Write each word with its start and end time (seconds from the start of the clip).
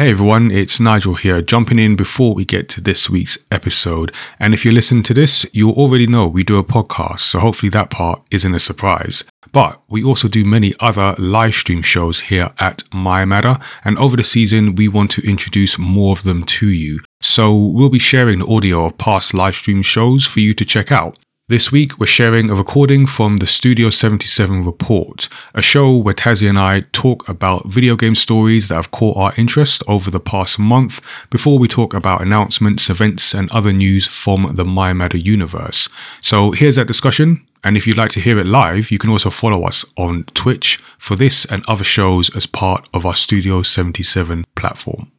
Hey 0.00 0.12
everyone, 0.12 0.50
it's 0.50 0.80
Nigel 0.80 1.12
here, 1.12 1.42
jumping 1.42 1.78
in 1.78 1.94
before 1.94 2.32
we 2.32 2.46
get 2.46 2.70
to 2.70 2.80
this 2.80 3.10
week's 3.10 3.36
episode. 3.50 4.14
And 4.38 4.54
if 4.54 4.64
you 4.64 4.72
listen 4.72 5.02
to 5.02 5.12
this, 5.12 5.44
you 5.52 5.68
already 5.72 6.06
know 6.06 6.26
we 6.26 6.42
do 6.42 6.58
a 6.58 6.64
podcast, 6.64 7.18
so 7.18 7.38
hopefully 7.38 7.68
that 7.68 7.90
part 7.90 8.22
isn't 8.30 8.54
a 8.54 8.58
surprise. 8.58 9.24
But 9.52 9.78
we 9.90 10.02
also 10.02 10.26
do 10.26 10.42
many 10.42 10.72
other 10.80 11.14
live 11.18 11.52
stream 11.52 11.82
shows 11.82 12.18
here 12.18 12.50
at 12.58 12.78
mayamada, 12.94 13.62
and 13.84 13.98
over 13.98 14.16
the 14.16 14.24
season, 14.24 14.74
we 14.74 14.88
want 14.88 15.10
to 15.10 15.28
introduce 15.28 15.78
more 15.78 16.12
of 16.12 16.22
them 16.22 16.44
to 16.44 16.68
you. 16.68 17.00
So 17.20 17.54
we'll 17.54 17.90
be 17.90 17.98
sharing 17.98 18.38
the 18.38 18.46
audio 18.46 18.86
of 18.86 18.96
past 18.96 19.34
live 19.34 19.54
stream 19.54 19.82
shows 19.82 20.24
for 20.24 20.40
you 20.40 20.54
to 20.54 20.64
check 20.64 20.90
out. 20.90 21.18
This 21.50 21.72
week, 21.72 21.98
we're 21.98 22.06
sharing 22.06 22.48
a 22.48 22.54
recording 22.54 23.06
from 23.06 23.38
the 23.38 23.46
Studio 23.48 23.90
77 23.90 24.64
Report, 24.64 25.28
a 25.52 25.60
show 25.60 25.96
where 25.96 26.14
Tazziii 26.14 26.48
and 26.48 26.56
I 26.56 26.82
talk 26.92 27.28
about 27.28 27.66
video 27.66 27.96
game 27.96 28.14
stories 28.14 28.68
that 28.68 28.76
have 28.76 28.92
caught 28.92 29.16
our 29.16 29.34
interest 29.36 29.82
over 29.88 30.12
the 30.12 30.20
past 30.20 30.60
month 30.60 31.04
before 31.28 31.58
we 31.58 31.66
talk 31.66 31.92
about 31.92 32.22
announcements, 32.22 32.88
events, 32.88 33.34
and 33.34 33.50
other 33.50 33.72
news 33.72 34.06
from 34.06 34.54
the 34.54 34.62
mayamada 34.62 35.20
universe. 35.20 35.88
So 36.20 36.52
here's 36.52 36.76
that 36.76 36.86
discussion. 36.86 37.44
And 37.64 37.76
if 37.76 37.84
you'd 37.84 37.96
like 37.96 38.12
to 38.12 38.20
hear 38.20 38.38
it 38.38 38.46
live, 38.46 38.92
you 38.92 38.98
can 38.98 39.10
also 39.10 39.28
follow 39.28 39.64
us 39.64 39.84
on 39.96 40.26
Twitch 40.34 40.76
for 40.98 41.16
this 41.16 41.46
and 41.46 41.64
other 41.66 41.82
shows 41.82 42.32
as 42.36 42.46
part 42.46 42.88
of 42.94 43.04
our 43.04 43.16
Studio 43.16 43.62
77 43.62 44.44
platform. 44.54 45.10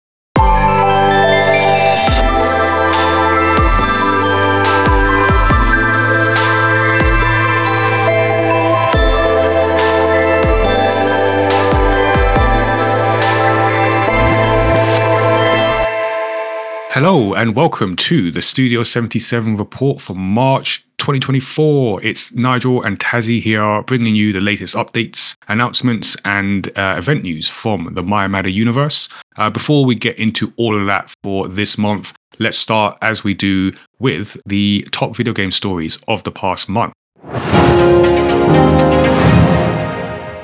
Hello 16.94 17.34
and 17.36 17.55
welcome 17.55 17.95
to 17.95 18.31
the 18.31 18.42
Studio 18.42 18.84
77 18.84 19.56
report 19.56 20.02
for 20.02 20.14
March 20.14 20.86
2024. 20.97 22.03
It's 22.03 22.34
Nigel 22.34 22.84
and 22.84 23.00
Tazziii 23.00 23.42
here 23.42 23.81
bringing 23.84 24.14
you 24.14 24.34
the 24.34 24.42
latest 24.42 24.75
updates, 24.75 25.34
announcements, 25.47 26.17
and 26.25 26.67
uh, 26.78 26.95
event 26.97 27.23
news 27.23 27.47
from 27.47 27.94
the 27.94 28.03
mayamada 28.03 28.52
universe. 28.52 29.08
Uh, 29.38 29.50
before 29.50 29.86
we 29.86 29.95
get 29.95 30.19
into 30.19 30.52
all 30.58 30.78
of 30.78 30.86
that 30.88 31.09
for 31.23 31.47
this 31.47 31.78
month, 31.78 32.12
let's 32.39 32.58
start 32.58 32.97
as 33.02 33.23
we 33.23 33.34
do 33.34 33.72
with 34.00 34.36
the 34.45 34.86
top 34.92 35.16
video 35.16 35.31
game 35.31 35.52
stories 35.52 35.97
of 36.09 36.23
the 36.23 36.31
past 36.31 36.67
month. 36.67 36.92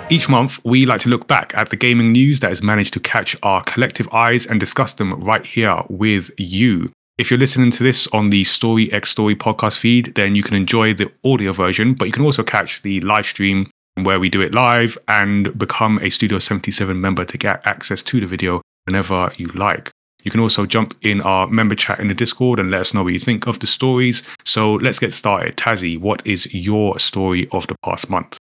Each 0.09 0.29
month, 0.29 0.61
we 0.63 0.85
like 0.85 1.01
to 1.01 1.09
look 1.09 1.27
back 1.27 1.53
at 1.53 1.69
the 1.69 1.75
gaming 1.75 2.13
news 2.13 2.39
that 2.39 2.49
has 2.49 2.63
managed 2.63 2.93
to 2.93 2.99
catch 3.01 3.35
our 3.43 3.61
collective 3.63 4.07
eyes 4.13 4.45
and 4.45 4.57
discuss 4.57 4.93
them 4.93 5.21
right 5.21 5.45
here 5.45 5.81
with 5.89 6.31
you. 6.37 6.89
If 7.17 7.29
you're 7.29 7.37
listening 7.37 7.71
to 7.71 7.83
this 7.83 8.07
on 8.13 8.29
the 8.29 8.45
Story 8.45 8.89
X 8.93 9.09
Story 9.09 9.35
podcast 9.35 9.77
feed, 9.77 10.15
then 10.15 10.33
you 10.33 10.43
can 10.43 10.55
enjoy 10.55 10.93
the 10.93 11.11
audio 11.25 11.51
version, 11.51 11.93
but 11.93 12.05
you 12.05 12.13
can 12.13 12.23
also 12.23 12.41
catch 12.41 12.81
the 12.83 13.01
live 13.01 13.25
stream 13.25 13.69
where 13.95 14.17
we 14.17 14.29
do 14.29 14.39
it 14.39 14.53
live 14.53 14.97
and 15.09 15.57
become 15.57 15.99
a 16.01 16.09
Studio 16.09 16.39
77 16.39 17.01
member 17.01 17.25
to 17.25 17.37
get 17.37 17.61
access 17.67 18.01
to 18.03 18.21
the 18.21 18.27
video 18.27 18.61
whenever 18.85 19.29
you 19.35 19.47
like. 19.47 19.91
You 20.23 20.31
can 20.31 20.39
also 20.39 20.65
jump 20.65 20.95
in 21.01 21.19
our 21.19 21.47
member 21.47 21.75
chat 21.75 21.99
in 21.99 22.07
the 22.07 22.13
Discord 22.13 22.59
and 22.59 22.71
let 22.71 22.79
us 22.79 22.93
know 22.93 23.03
what 23.03 23.11
you 23.11 23.19
think 23.19 23.45
of 23.45 23.59
the 23.59 23.67
stories. 23.67 24.23
So 24.45 24.75
let's 24.75 24.99
get 24.99 25.11
started. 25.11 25.57
Tazziii, 25.57 25.99
what 25.99 26.25
is 26.25 26.53
your 26.53 26.97
story 26.97 27.49
of 27.51 27.67
the 27.67 27.75
past 27.83 28.09
month? 28.09 28.37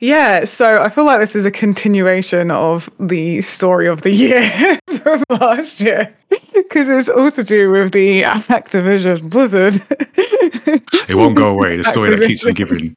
Yeah, 0.00 0.44
so 0.44 0.80
I 0.80 0.90
feel 0.90 1.04
like 1.04 1.18
this 1.18 1.34
is 1.34 1.44
a 1.44 1.50
continuation 1.50 2.50
of 2.50 2.88
the 3.00 3.40
story 3.42 3.88
of 3.88 4.02
the 4.02 4.12
year 4.12 4.78
from 5.02 5.24
last 5.28 5.80
year 5.80 6.14
because 6.54 6.88
it's 6.88 7.08
all 7.08 7.30
to 7.32 7.42
do 7.42 7.70
with 7.70 7.92
the 7.92 8.22
Activision 8.22 9.28
Blizzard. 9.28 9.82
it 11.08 11.16
won't 11.16 11.36
go 11.36 11.48
away. 11.48 11.76
The 11.76 11.84
story 11.92 12.14
that 12.14 12.26
keeps 12.26 12.46
on 12.46 12.52
giving. 12.52 12.94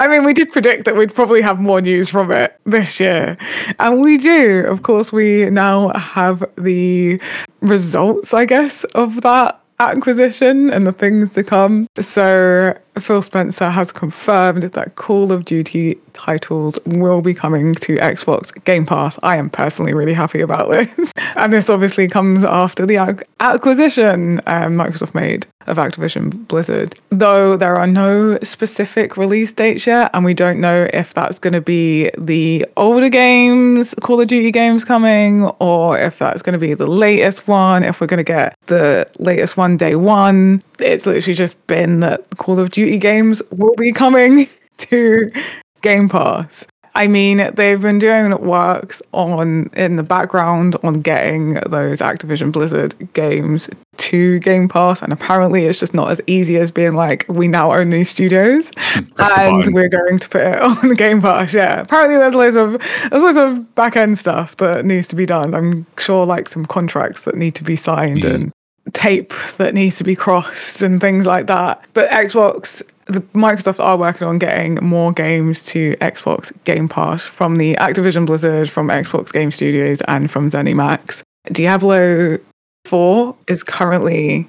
I 0.00 0.08
mean, 0.08 0.24
we 0.24 0.34
did 0.34 0.50
predict 0.50 0.84
that 0.86 0.96
we'd 0.96 1.14
probably 1.14 1.40
have 1.42 1.60
more 1.60 1.80
news 1.80 2.08
from 2.08 2.32
it 2.32 2.58
this 2.66 2.98
year. 2.98 3.38
And 3.78 4.02
we 4.02 4.18
do. 4.18 4.64
Of 4.66 4.82
course, 4.82 5.12
we 5.12 5.48
now 5.50 5.90
have 5.90 6.44
the 6.56 7.20
results, 7.60 8.34
I 8.34 8.44
guess, 8.46 8.82
of 8.94 9.20
that 9.22 9.60
acquisition 9.78 10.70
and 10.70 10.86
the 10.86 10.92
things 10.92 11.30
to 11.34 11.44
come. 11.44 11.86
So 12.00 12.76
Phil 12.98 13.22
Spencer 13.22 13.70
has 13.70 13.92
confirmed 13.92 14.62
that 14.62 14.96
Call 14.96 15.32
of 15.32 15.44
Duty 15.44 15.98
titles 16.12 16.78
will 16.86 17.20
be 17.20 17.34
coming 17.34 17.74
to 17.74 17.96
Xbox 17.96 18.52
Game 18.64 18.86
Pass. 18.86 19.18
I 19.22 19.36
am 19.36 19.50
personally 19.50 19.92
really 19.92 20.14
happy 20.14 20.40
about 20.40 20.70
this. 20.70 21.12
and 21.36 21.52
this 21.52 21.68
obviously 21.68 22.08
comes 22.08 22.42
after 22.44 22.86
the 22.86 22.96
acquisition 23.40 24.40
um, 24.46 24.76
Microsoft 24.76 25.14
made 25.14 25.46
of 25.66 25.76
Activision 25.76 26.48
Blizzard. 26.48 26.98
Though 27.10 27.56
there 27.56 27.76
are 27.76 27.86
no 27.86 28.38
specific 28.42 29.16
release 29.16 29.52
dates 29.52 29.86
yet, 29.86 30.10
and 30.14 30.24
we 30.24 30.32
don't 30.32 30.60
know 30.60 30.88
if 30.92 31.12
that's 31.12 31.38
going 31.38 31.52
to 31.52 31.60
be 31.60 32.10
the 32.16 32.64
older 32.76 33.08
games, 33.08 33.94
Call 34.02 34.20
of 34.20 34.28
Duty 34.28 34.50
games 34.50 34.84
coming, 34.84 35.44
or 35.58 35.98
if 35.98 36.18
that's 36.18 36.42
going 36.42 36.54
to 36.54 36.58
be 36.58 36.74
the 36.74 36.86
latest 36.86 37.46
one, 37.46 37.84
if 37.84 38.00
we're 38.00 38.06
going 38.06 38.24
to 38.24 38.32
get 38.32 38.56
the 38.66 39.06
latest 39.18 39.56
one 39.56 39.76
day 39.76 39.96
one. 39.96 40.62
It's 40.78 41.04
literally 41.04 41.34
just 41.34 41.66
been 41.66 42.00
that 42.00 42.24
Call 42.38 42.58
of 42.58 42.70
Duty 42.70 42.86
Duty 42.86 42.98
games 42.98 43.42
will 43.50 43.74
be 43.74 43.90
coming 43.90 44.48
to 44.78 45.28
Game 45.82 46.08
Pass. 46.08 46.64
I 46.96 47.08
mean, 47.08 47.50
they've 47.54 47.80
been 47.80 47.98
doing 47.98 48.30
works 48.40 49.02
on 49.12 49.68
in 49.74 49.96
the 49.96 50.02
background 50.02 50.76
on 50.82 51.02
getting 51.02 51.54
those 51.66 52.00
Activision 52.00 52.50
Blizzard 52.50 52.94
games 53.12 53.68
to 53.98 54.38
Game 54.40 54.66
Pass, 54.66 55.02
and 55.02 55.12
apparently 55.12 55.66
it's 55.66 55.78
just 55.78 55.92
not 55.92 56.10
as 56.10 56.22
easy 56.26 56.56
as 56.56 56.70
being 56.70 56.94
like, 56.94 57.26
we 57.28 57.48
now 57.48 57.70
own 57.70 57.90
these 57.90 58.08
studios 58.08 58.70
and 58.94 59.74
we're 59.74 59.90
going 59.90 60.18
to 60.18 60.28
put 60.30 60.40
it 60.40 60.60
on 60.62 60.94
Game 60.94 61.20
Pass. 61.20 61.52
Yeah, 61.52 61.80
apparently 61.80 62.16
there's 62.16 62.34
loads 62.34 62.56
of 62.56 62.80
there's 63.10 63.22
loads 63.22 63.36
of 63.36 63.74
back 63.74 63.94
end 63.94 64.18
stuff 64.18 64.56
that 64.56 64.86
needs 64.86 65.06
to 65.08 65.16
be 65.16 65.26
done. 65.26 65.54
I'm 65.54 65.84
sure 65.98 66.24
like 66.24 66.48
some 66.48 66.64
contracts 66.64 67.22
that 67.22 67.34
need 67.34 67.54
to 67.56 67.64
be 67.64 67.76
signed 67.76 68.22
mm. 68.22 68.34
and 68.34 68.52
tape 68.94 69.34
that 69.58 69.74
needs 69.74 69.96
to 69.96 70.04
be 70.04 70.16
crossed 70.16 70.80
and 70.80 70.98
things 70.98 71.26
like 71.26 71.46
that. 71.48 71.84
But 71.92 72.08
Xbox, 72.08 72.82
the, 73.06 73.20
Microsoft 73.34 73.82
are 73.82 73.96
working 73.96 74.26
on 74.26 74.38
getting 74.38 74.76
more 74.76 75.12
games 75.12 75.64
to 75.66 75.94
Xbox 76.00 76.52
Game 76.64 76.88
Pass 76.88 77.22
from 77.22 77.56
the 77.56 77.74
Activision 77.76 78.26
Blizzard, 78.26 78.70
from 78.70 78.88
Xbox 78.88 79.32
Game 79.32 79.50
Studios, 79.50 80.00
and 80.02 80.30
from 80.30 80.50
ZeniMax. 80.50 81.22
Diablo 81.52 82.38
4 82.84 83.36
is 83.48 83.62
currently 83.62 84.48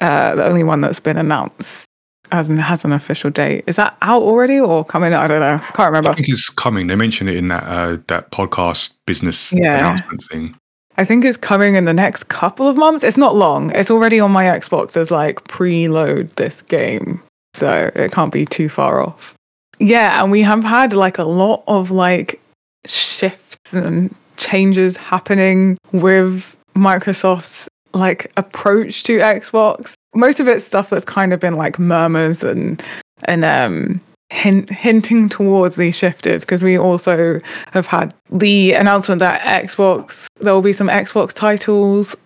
uh, 0.00 0.34
the 0.34 0.44
only 0.44 0.64
one 0.64 0.80
that's 0.80 1.00
been 1.00 1.16
announced 1.16 1.86
as 2.32 2.48
an, 2.48 2.56
has 2.56 2.84
an 2.84 2.92
official 2.92 3.30
date. 3.30 3.64
Is 3.66 3.76
that 3.76 3.96
out 4.02 4.22
already 4.22 4.58
or 4.58 4.84
coming? 4.84 5.14
I 5.14 5.28
don't 5.28 5.40
know. 5.40 5.58
Can't 5.74 5.90
remember. 5.90 6.10
I 6.10 6.14
think 6.14 6.28
it's 6.28 6.48
coming. 6.50 6.88
They 6.88 6.96
mentioned 6.96 7.30
it 7.30 7.36
in 7.36 7.48
that 7.48 7.64
uh, 7.64 7.98
that 8.08 8.32
podcast 8.32 8.94
business 9.06 9.52
yeah. 9.52 9.78
announcement 9.78 10.24
thing. 10.24 10.56
I 10.98 11.04
think 11.04 11.24
it's 11.24 11.38
coming 11.38 11.74
in 11.74 11.84
the 11.84 11.94
next 11.94 12.24
couple 12.24 12.66
of 12.66 12.76
months. 12.76 13.02
It's 13.02 13.16
not 13.16 13.34
long. 13.34 13.70
It's 13.74 13.90
already 13.90 14.20
on 14.20 14.30
my 14.30 14.44
Xbox 14.44 14.96
as 14.96 15.10
like 15.10 15.44
preload 15.44 16.34
this 16.34 16.62
game. 16.62 17.22
So 17.54 17.90
it 17.94 18.12
can't 18.12 18.32
be 18.32 18.46
too 18.46 18.68
far 18.68 19.00
off. 19.00 19.34
Yeah, 19.78 20.22
and 20.22 20.30
we 20.30 20.42
have 20.42 20.64
had 20.64 20.92
like 20.92 21.18
a 21.18 21.24
lot 21.24 21.64
of 21.66 21.90
like 21.90 22.40
shifts 22.86 23.74
and 23.74 24.14
changes 24.36 24.96
happening 24.96 25.78
with 25.92 26.56
Microsoft's 26.74 27.68
like 27.94 28.32
approach 28.36 29.02
to 29.04 29.18
Xbox. 29.18 29.94
Most 30.14 30.40
of 30.40 30.48
it's 30.48 30.64
stuff 30.64 30.90
that's 30.90 31.04
kind 31.04 31.32
of 31.32 31.40
been 31.40 31.56
like 31.56 31.78
murmurs 31.78 32.42
and 32.42 32.82
and 33.24 33.44
um 33.44 34.00
hint, 34.32 34.70
hinting 34.70 35.28
towards 35.28 35.76
these 35.76 35.94
shifters 35.94 36.42
because 36.42 36.62
we 36.62 36.78
also 36.78 37.40
have 37.72 37.86
had 37.86 38.14
the 38.30 38.72
announcement 38.72 39.18
that 39.20 39.40
Xbox, 39.62 40.26
there 40.40 40.54
will 40.54 40.62
be 40.62 40.72
some 40.72 40.88
Xbox 40.88 41.32
titles 41.32 42.16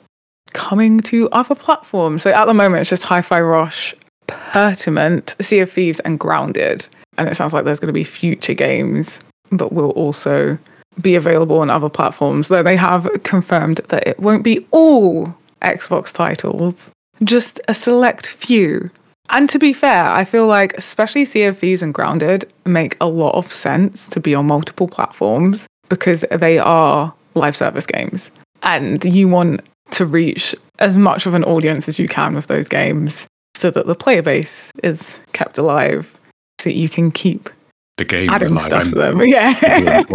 coming 0.52 1.00
to 1.00 1.29
other 1.31 1.55
platforms. 1.55 2.22
So 2.22 2.31
at 2.31 2.46
the 2.46 2.55
moment, 2.55 2.82
it's 2.82 2.90
just 2.90 3.02
Hi 3.05 3.20
Fi 3.20 3.40
Rush, 3.40 3.94
Pentiment, 4.26 5.34
Sea 5.40 5.61
of 5.61 5.70
Thieves, 5.70 6.00
and 6.00 6.19
Grounded. 6.19 6.87
And 7.19 7.28
it 7.28 7.37
sounds 7.37 7.52
like 7.52 7.64
there's 7.64 7.81
going 7.81 7.88
to 7.88 7.93
be 7.93 8.05
future 8.05 8.55
games 8.55 9.20
that 9.50 9.73
will 9.73 9.90
also 9.90 10.58
be 11.00 11.14
available 11.14 11.58
on 11.58 11.70
other 11.70 11.88
platforms, 11.88 12.49
though 12.49 12.62
they 12.62 12.76
have 12.76 13.08
confirmed 13.23 13.81
that 13.88 14.06
it 14.06 14.19
won't 14.19 14.43
be 14.43 14.67
all 14.70 15.34
Xbox 15.62 16.12
titles, 16.12 16.90
just 17.25 17.61
a 17.69 17.75
select 17.75 18.26
few. 18.26 18.90
And 19.31 19.49
to 19.50 19.58
be 19.58 19.73
fair, 19.73 20.11
I 20.11 20.25
feel 20.25 20.46
like 20.46 20.75
especially 20.75 21.25
Sea 21.25 21.44
of 21.44 21.58
Thieves 21.58 21.82
and 21.82 21.93
Grounded 21.93 22.50
make 22.64 22.96
a 23.00 23.06
lot 23.06 23.34
of 23.34 23.52
sense 23.52 24.08
to 24.11 24.20
be 24.20 24.34
on 24.34 24.46
multiple 24.46 24.88
platforms 24.88 25.67
because 25.88 26.25
they 26.31 26.58
are 26.58 27.12
live 27.34 27.56
service 27.56 27.87
games. 27.87 28.31
And 28.62 29.05
you 29.05 29.29
want 29.29 29.62
to 29.93 30.06
reach 30.06 30.55
as 30.79 30.96
much 30.96 31.26
of 31.26 31.34
an 31.34 31.44
audience 31.44 31.88
as 31.88 31.99
you 31.99 32.08
can 32.08 32.34
with 32.34 32.46
those 32.46 32.69
games 32.69 33.26
so 33.56 33.70
that 33.70 33.87
the 33.87 33.94
player 33.94 34.23
base 34.23 34.70
is 34.82 35.19
kept 35.32 35.58
alive 35.58 36.17
so 36.61 36.70
you 36.70 36.88
can 36.88 37.11
keep 37.11 37.49
the 37.97 38.05
game 38.05 38.29
adding 38.31 38.50
alive. 38.53 38.67
stuff 38.67 38.85
to 38.91 38.94
them. 38.94 39.20
Yeah. 39.26 39.58
Yeah. 39.62 40.03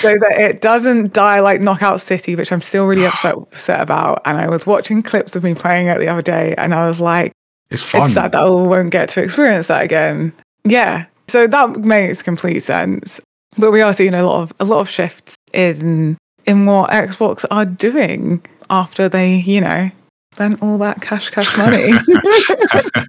so 0.00 0.14
that 0.18 0.36
it 0.38 0.60
doesn't 0.60 1.12
die 1.12 1.40
like 1.40 1.60
Knockout 1.60 2.00
City, 2.00 2.36
which 2.36 2.52
I'm 2.52 2.60
still 2.60 2.86
really 2.86 3.04
upset, 3.10 3.34
upset 3.34 3.80
about. 3.80 4.22
And 4.24 4.38
I 4.38 4.48
was 4.48 4.66
watching 4.66 5.02
clips 5.02 5.34
of 5.36 5.42
me 5.42 5.54
playing 5.54 5.88
it 5.88 5.98
the 5.98 6.08
other 6.08 6.22
day, 6.22 6.54
and 6.56 6.74
I 6.74 6.86
was 6.86 7.00
like, 7.00 7.32
It's 7.70 7.82
fun. 7.82 8.02
it's 8.02 8.14
sad 8.14 8.32
that 8.32 8.42
I 8.42 8.48
won't 8.48 8.90
get 8.90 9.08
to 9.10 9.22
experience 9.22 9.66
that 9.68 9.82
again. 9.82 10.32
Yeah, 10.64 11.06
so 11.28 11.46
that 11.46 11.80
makes 11.80 12.22
complete 12.22 12.60
sense. 12.60 13.20
But 13.58 13.70
we 13.70 13.82
are 13.82 13.92
seeing 13.92 14.14
a 14.14 14.24
lot 14.24 14.42
of 14.42 14.52
a 14.60 14.64
lot 14.64 14.80
of 14.80 14.88
shifts 14.88 15.34
in 15.52 16.16
in 16.46 16.66
what 16.66 16.90
Xbox 16.90 17.44
are 17.50 17.64
doing 17.64 18.44
after 18.70 19.08
they, 19.08 19.36
you 19.36 19.60
know, 19.60 19.90
spent 20.34 20.60
all 20.62 20.78
that 20.78 21.00
cash 21.00 21.30
cash 21.30 21.56
money. 21.56 21.92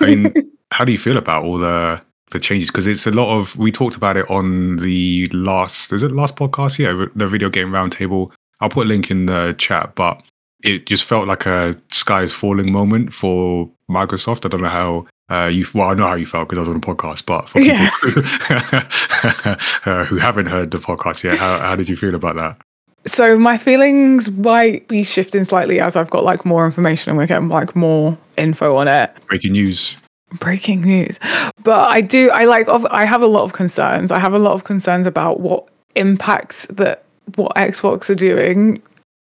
I 0.00 0.06
mean, 0.06 0.34
how 0.70 0.84
do 0.84 0.92
you 0.92 0.98
feel 0.98 1.16
about 1.16 1.44
all 1.44 1.58
the 1.58 2.00
the 2.30 2.38
changes? 2.38 2.68
Because 2.70 2.86
it's 2.86 3.06
a 3.06 3.10
lot 3.10 3.34
of. 3.38 3.56
We 3.56 3.72
talked 3.72 3.96
about 3.96 4.16
it 4.16 4.28
on 4.30 4.76
the 4.76 5.26
last. 5.32 5.92
Is 5.92 6.02
it 6.02 6.12
last 6.12 6.36
podcast? 6.36 6.78
Yeah, 6.78 7.06
the 7.16 7.26
video 7.26 7.48
game 7.48 7.70
roundtable. 7.70 8.30
I'll 8.60 8.68
put 8.68 8.86
a 8.86 8.88
link 8.88 9.10
in 9.10 9.26
the 9.26 9.54
chat, 9.58 9.94
but 9.94 10.22
it 10.62 10.86
just 10.86 11.04
felt 11.04 11.26
like 11.28 11.46
a 11.46 11.74
sky 11.92 12.22
is 12.22 12.32
falling 12.32 12.70
moment 12.72 13.12
for 13.14 13.70
Microsoft. 13.90 14.44
I 14.44 14.48
don't 14.48 14.62
know 14.62 14.68
how 14.68 15.06
uh, 15.30 15.46
you. 15.46 15.64
Well, 15.72 15.88
I 15.88 15.94
know 15.94 16.06
how 16.08 16.14
you 16.16 16.26
felt 16.26 16.48
because 16.48 16.58
I 16.58 16.62
was 16.62 16.68
on 16.68 16.80
the 16.80 16.86
podcast, 16.86 17.24
but 17.24 17.48
for 17.48 17.60
people 17.60 17.74
Yeah. 17.74 17.90
who, 18.02 19.90
uh, 19.90 20.04
who 20.04 20.16
haven't 20.18 20.46
heard 20.46 20.70
the 20.72 20.78
podcast 20.78 21.22
yet, 21.24 21.38
how, 21.38 21.58
how 21.60 21.76
did 21.76 21.88
you 21.88 21.96
feel 21.96 22.14
about 22.14 22.36
that? 22.36 22.60
So 23.08 23.38
my 23.38 23.58
feelings 23.58 24.30
might 24.30 24.86
be 24.88 25.02
shifting 25.02 25.44
slightly 25.44 25.80
as 25.80 25.96
I've 25.96 26.10
got 26.10 26.24
like 26.24 26.44
more 26.44 26.64
information 26.66 27.10
and 27.10 27.18
we're 27.18 27.26
getting 27.26 27.48
like 27.48 27.74
more 27.74 28.16
info 28.36 28.76
on 28.76 28.88
it. 28.88 29.10
Breaking 29.26 29.52
news. 29.52 29.96
breaking 30.40 30.82
news 30.82 31.18
but 31.64 31.88
i 31.88 32.02
do 32.02 32.28
i 32.32 32.44
like 32.44 32.68
i 32.90 33.06
have 33.06 33.22
a 33.22 33.26
lot 33.26 33.44
of 33.44 33.54
concerns 33.54 34.12
i 34.12 34.18
have 34.18 34.34
a 34.34 34.38
lot 34.38 34.52
of 34.52 34.64
concerns 34.64 35.06
about 35.06 35.40
what 35.40 35.66
impacts 35.94 36.66
that 36.66 37.02
what 37.36 37.50
xbox 37.56 38.10
are 38.10 38.14
doing 38.14 38.80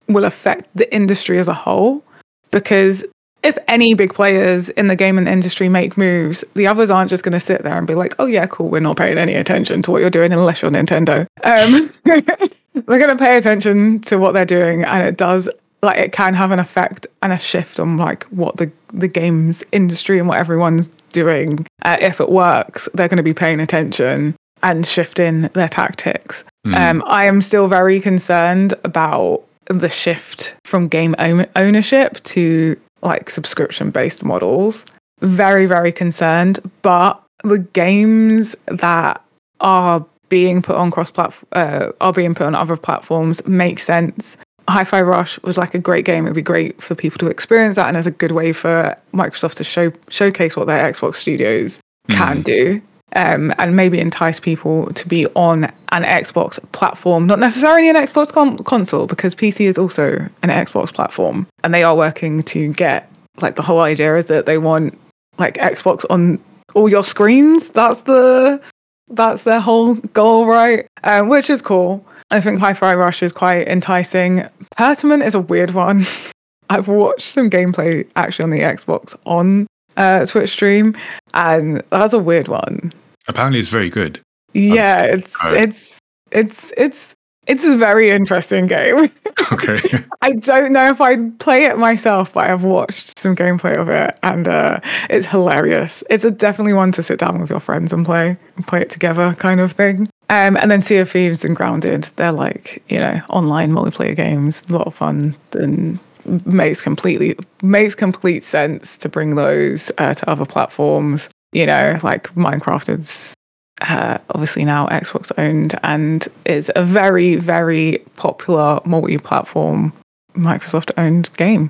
will 0.07 0.23
affect 0.23 0.69
the 0.75 0.87
industry 0.93 1.39
as 1.39 1.47
a 1.47 1.53
whole 1.53 2.03
because 2.51 3.03
if 3.43 3.57
any 3.67 3.93
big 3.93 4.13
players 4.13 4.69
in 4.69 4.87
the 4.87 4.95
gaming 4.95 5.27
industry 5.27 5.69
make 5.69 5.97
moves 5.97 6.43
the 6.55 6.65
others 6.67 6.89
aren't 6.89 7.09
just 7.09 7.23
going 7.23 7.33
to 7.33 7.39
sit 7.39 7.63
there 7.63 7.77
and 7.77 7.87
be 7.87 7.95
like 7.95 8.15
oh 8.19 8.25
yeah 8.25 8.45
cool 8.47 8.69
we're 8.69 8.79
not 8.79 8.97
paying 8.97 9.17
any 9.17 9.33
attention 9.33 9.81
to 9.81 9.91
what 9.91 10.01
you're 10.01 10.09
doing 10.09 10.31
unless 10.33 10.61
you're 10.61 10.71
nintendo. 10.71 11.27
Um, 11.43 11.91
they're 12.05 12.99
going 12.99 13.09
to 13.09 13.23
pay 13.23 13.37
attention 13.37 13.99
to 14.01 14.17
what 14.17 14.33
they're 14.33 14.45
doing 14.45 14.83
and 14.83 15.05
it 15.05 15.17
does 15.17 15.49
like 15.81 15.97
it 15.97 16.13
can 16.13 16.33
have 16.33 16.51
an 16.51 16.59
effect 16.59 17.05
and 17.21 17.33
a 17.33 17.39
shift 17.39 17.79
on 17.79 17.97
like 17.97 18.23
what 18.25 18.57
the 18.57 18.71
the 18.93 19.07
games 19.07 19.63
industry 19.71 20.19
and 20.19 20.27
what 20.27 20.37
everyone's 20.37 20.89
doing. 21.11 21.59
Uh, 21.83 21.97
if 21.99 22.19
it 22.19 22.29
works 22.29 22.87
they're 22.93 23.07
going 23.07 23.17
to 23.17 23.23
be 23.23 23.33
paying 23.33 23.59
attention 23.59 24.35
and 24.61 24.87
shifting 24.87 25.41
their 25.53 25.67
tactics. 25.67 26.45
Um, 26.65 27.03
i 27.05 27.25
am 27.25 27.41
still 27.41 27.67
very 27.67 27.99
concerned 27.99 28.73
about 28.85 29.43
the 29.65 29.89
shift 29.89 30.55
from 30.63 30.87
game 30.87 31.15
own- 31.19 31.47
ownership 31.55 32.23
to 32.23 32.77
like 33.03 33.29
subscription 33.29 33.91
based 33.91 34.23
models. 34.23 34.85
Very 35.21 35.65
very 35.65 35.91
concerned 35.91 36.59
but 36.81 37.21
the 37.43 37.59
games 37.59 38.55
that 38.67 39.21
are 39.59 40.05
being 40.29 40.61
put 40.61 40.75
on 40.75 40.89
cross 40.89 41.11
platform 41.11 41.47
uh, 41.51 41.91
are 42.01 42.13
being 42.13 42.33
put 42.33 42.47
on 42.47 42.55
other 42.55 42.75
platforms 42.75 43.45
make 43.45 43.79
sense. 43.79 44.35
Hi-Fi 44.67 45.01
Rush 45.01 45.39
was 45.43 45.57
like 45.57 45.75
a 45.75 45.79
great 45.79 46.05
game. 46.05 46.25
It'd 46.25 46.35
be 46.35 46.41
great 46.41 46.81
for 46.81 46.95
people 46.95 47.17
to 47.19 47.27
experience 47.27 47.75
that, 47.75 47.87
and 47.87 47.97
as 47.97 48.07
a 48.07 48.11
good 48.11 48.31
way 48.31 48.53
for 48.53 48.97
Microsoft 49.13 49.55
to 49.55 49.63
show 49.63 49.91
showcase 50.07 50.55
what 50.55 50.67
their 50.67 50.83
Xbox 50.91 51.17
studios 51.17 51.79
can 52.09 52.41
do, 52.41 52.81
um, 53.15 53.53
and 53.57 53.75
maybe 53.75 53.99
entice 53.99 54.39
people 54.39 54.91
to 54.93 55.07
be 55.07 55.27
on 55.35 55.65
an 55.91 56.03
Xbox 56.03 56.59
platform, 56.71 57.27
not 57.27 57.39
necessarily 57.39 57.89
an 57.89 57.95
Xbox 57.95 58.31
con- 58.31 58.57
console, 58.59 59.07
because 59.07 59.35
PC 59.35 59.67
is 59.67 59.77
also 59.77 60.13
an 60.41 60.49
Xbox 60.49 60.93
platform, 60.93 61.47
and 61.63 61.73
they 61.73 61.83
are 61.83 61.95
working 61.95 62.43
to 62.43 62.73
get 62.73 63.09
like 63.41 63.55
the 63.55 63.61
whole 63.61 63.81
idea 63.81 64.15
is 64.17 64.25
that 64.27 64.45
they 64.45 64.57
want 64.57 64.99
like 65.37 65.55
Xbox 65.55 66.05
on 66.09 66.39
all 66.75 66.89
your 66.89 67.03
screens. 67.03 67.69
That's 67.69 68.01
the 68.01 68.61
that's 69.09 69.43
their 69.43 69.59
whole 69.59 69.95
goal, 69.95 70.45
right? 70.45 70.87
Um, 71.03 71.29
which 71.29 71.49
is 71.49 71.61
cool. 71.61 72.05
I 72.31 72.41
think 72.41 72.59
Hi-Fi 72.59 72.95
Rush 72.95 73.21
is 73.21 73.31
quite 73.31 73.67
enticing. 73.67 74.47
Pentiment 74.75 75.23
is 75.23 75.35
a 75.35 75.39
weird 75.39 75.71
one. 75.71 76.07
I've 76.69 76.87
watched 76.87 77.27
some 77.27 77.49
gameplay 77.49 78.07
actually 78.15 78.43
on 78.43 78.49
the 78.49 78.61
Xbox 78.61 79.15
on 79.25 79.67
uh, 79.97 80.25
Twitch 80.25 80.49
stream, 80.49 80.95
and 81.33 81.83
that's 81.91 82.13
a 82.13 82.19
weird 82.19 82.47
one. 82.47 82.93
Apparently, 83.27 83.59
it's 83.59 83.69
very 83.69 83.89
good. 83.89 84.19
Yeah, 84.53 85.01
it's 85.03 85.43
okay. 85.43 85.63
it's 85.63 85.99
it's 86.31 86.73
it's 86.77 87.15
it's 87.47 87.65
a 87.65 87.77
very 87.77 88.11
interesting 88.11 88.67
game. 88.67 89.11
Okay. 89.51 89.77
I 90.21 90.31
don't 90.31 90.71
know 90.71 90.89
if 90.89 91.01
I'd 91.01 91.37
play 91.39 91.65
it 91.65 91.77
myself, 91.77 92.33
but 92.33 92.45
I've 92.45 92.63
watched 92.63 93.19
some 93.19 93.35
gameplay 93.35 93.77
of 93.77 93.89
it, 93.89 94.17
and 94.23 94.47
uh, 94.47 94.79
it's 95.09 95.25
hilarious. 95.25 96.03
It's 96.09 96.23
a 96.23 96.31
definitely 96.31 96.73
one 96.73 96.91
to 96.93 97.03
sit 97.03 97.19
down 97.19 97.39
with 97.39 97.49
your 97.49 97.59
friends 97.59 97.91
and 97.91 98.05
play 98.05 98.37
and 98.55 98.65
play 98.65 98.81
it 98.81 98.89
together, 98.89 99.35
kind 99.37 99.59
of 99.59 99.73
thing. 99.73 100.07
Um, 100.29 100.57
and 100.57 100.71
then 100.71 100.81
Sea 100.81 100.97
of 100.97 101.11
Thieves 101.11 101.43
and 101.43 101.55
Grounded, 101.55 102.05
they're 102.15 102.31
like 102.31 102.81
you 102.87 102.99
know 102.99 103.21
online 103.29 103.71
multiplayer 103.71 104.15
games, 104.15 104.63
a 104.69 104.73
lot 104.73 104.87
of 104.87 104.95
fun, 104.95 105.35
and 105.51 105.99
makes 106.45 106.81
completely 106.81 107.35
makes 107.61 107.95
complete 107.95 108.43
sense 108.43 108.97
to 108.99 109.09
bring 109.09 109.35
those 109.35 109.91
uh, 109.97 110.13
to 110.13 110.29
other 110.29 110.45
platforms. 110.45 111.29
You 111.53 111.65
know, 111.65 111.99
like 112.03 112.33
Minecraft 112.35 112.99
is 112.99 113.33
uh, 113.81 114.17
obviously 114.29 114.63
now 114.63 114.87
Xbox 114.87 115.31
owned 115.37 115.79
and 115.83 116.27
is 116.45 116.71
a 116.75 116.83
very, 116.83 117.35
very 117.35 118.03
popular 118.15 118.79
multi 118.85 119.17
platform 119.17 119.93
Microsoft 120.35 120.91
owned 120.97 121.29
game. 121.37 121.69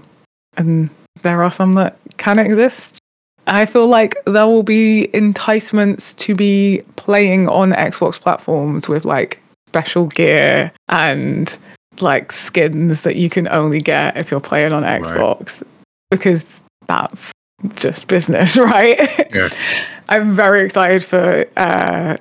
And 0.58 0.90
there 1.22 1.44
are 1.44 1.52
some 1.52 1.74
that 1.74 1.98
can 2.18 2.40
exist. 2.40 3.00
I 3.48 3.66
feel 3.66 3.88
like 3.88 4.16
there 4.26 4.46
will 4.46 4.64
be 4.64 5.14
enticements 5.14 6.14
to 6.16 6.34
be 6.34 6.82
playing 6.96 7.50
on 7.50 7.74
Xbox 7.74 8.20
platforms 8.20 8.88
with 8.88 9.04
like 9.04 9.40
special 9.68 10.06
gear 10.06 10.72
and 10.90 11.58
like 12.00 12.32
skins 12.32 13.02
that 13.02 13.16
you 13.18 13.30
can 13.30 13.48
only 13.50 13.82
get 13.82 14.16
if 14.16 14.32
you're 14.32 14.40
playing 14.40 14.72
on 14.72 14.84
Xbox 14.84 15.62
because 16.10 16.62
that's 16.88 17.32
just 17.76 18.08
business, 18.08 18.58
right? 18.58 19.00
Yeah. 19.34 19.50
I'm 20.10 20.34
very 20.34 20.66
excited 20.66 21.04
for 21.04 21.46
uh, 21.58 22.18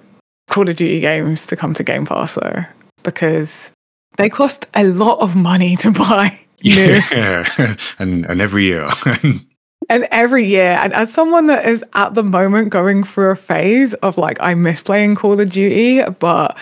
Call 0.48 0.68
of 0.68 0.76
Duty 0.76 1.00
games 1.00 1.46
to 1.48 1.56
come 1.56 1.74
to 1.74 1.82
Game 1.82 2.06
Pass 2.06 2.34
though, 2.34 2.64
because 3.02 3.70
they 4.16 4.28
cost 4.28 4.66
a 4.74 4.84
lot 4.84 5.18
of 5.20 5.36
money 5.36 5.76
to 5.76 5.90
buy. 5.90 6.38
new. 6.64 7.00
Yeah. 7.10 7.76
and 7.98 8.24
and 8.26 8.40
every 8.40 8.64
year. 8.64 8.88
And 9.88 10.06
every 10.12 10.46
year, 10.46 10.76
and 10.80 10.92
as 10.92 11.12
someone 11.12 11.48
that 11.48 11.66
is 11.66 11.84
at 11.94 12.14
the 12.14 12.22
moment 12.22 12.70
going 12.70 13.02
through 13.02 13.30
a 13.30 13.36
phase 13.36 13.94
of 13.94 14.16
like, 14.16 14.38
I 14.40 14.54
miss 14.54 14.80
playing 14.80 15.16
Call 15.16 15.40
of 15.40 15.50
Duty, 15.50 16.02
but 16.20 16.56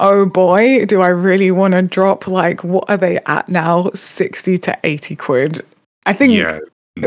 oh 0.00 0.24
boy, 0.24 0.86
do 0.86 1.02
I 1.02 1.08
really 1.08 1.50
want 1.50 1.74
to 1.74 1.82
drop 1.82 2.26
like, 2.26 2.64
what 2.64 2.88
are 2.88 2.96
they 2.96 3.18
at 3.26 3.48
now? 3.48 3.90
60 3.94 4.58
to 4.58 4.78
80 4.84 5.16
quid. 5.16 5.66
I 6.06 6.12
think 6.14 6.32
yeah. 6.32 6.58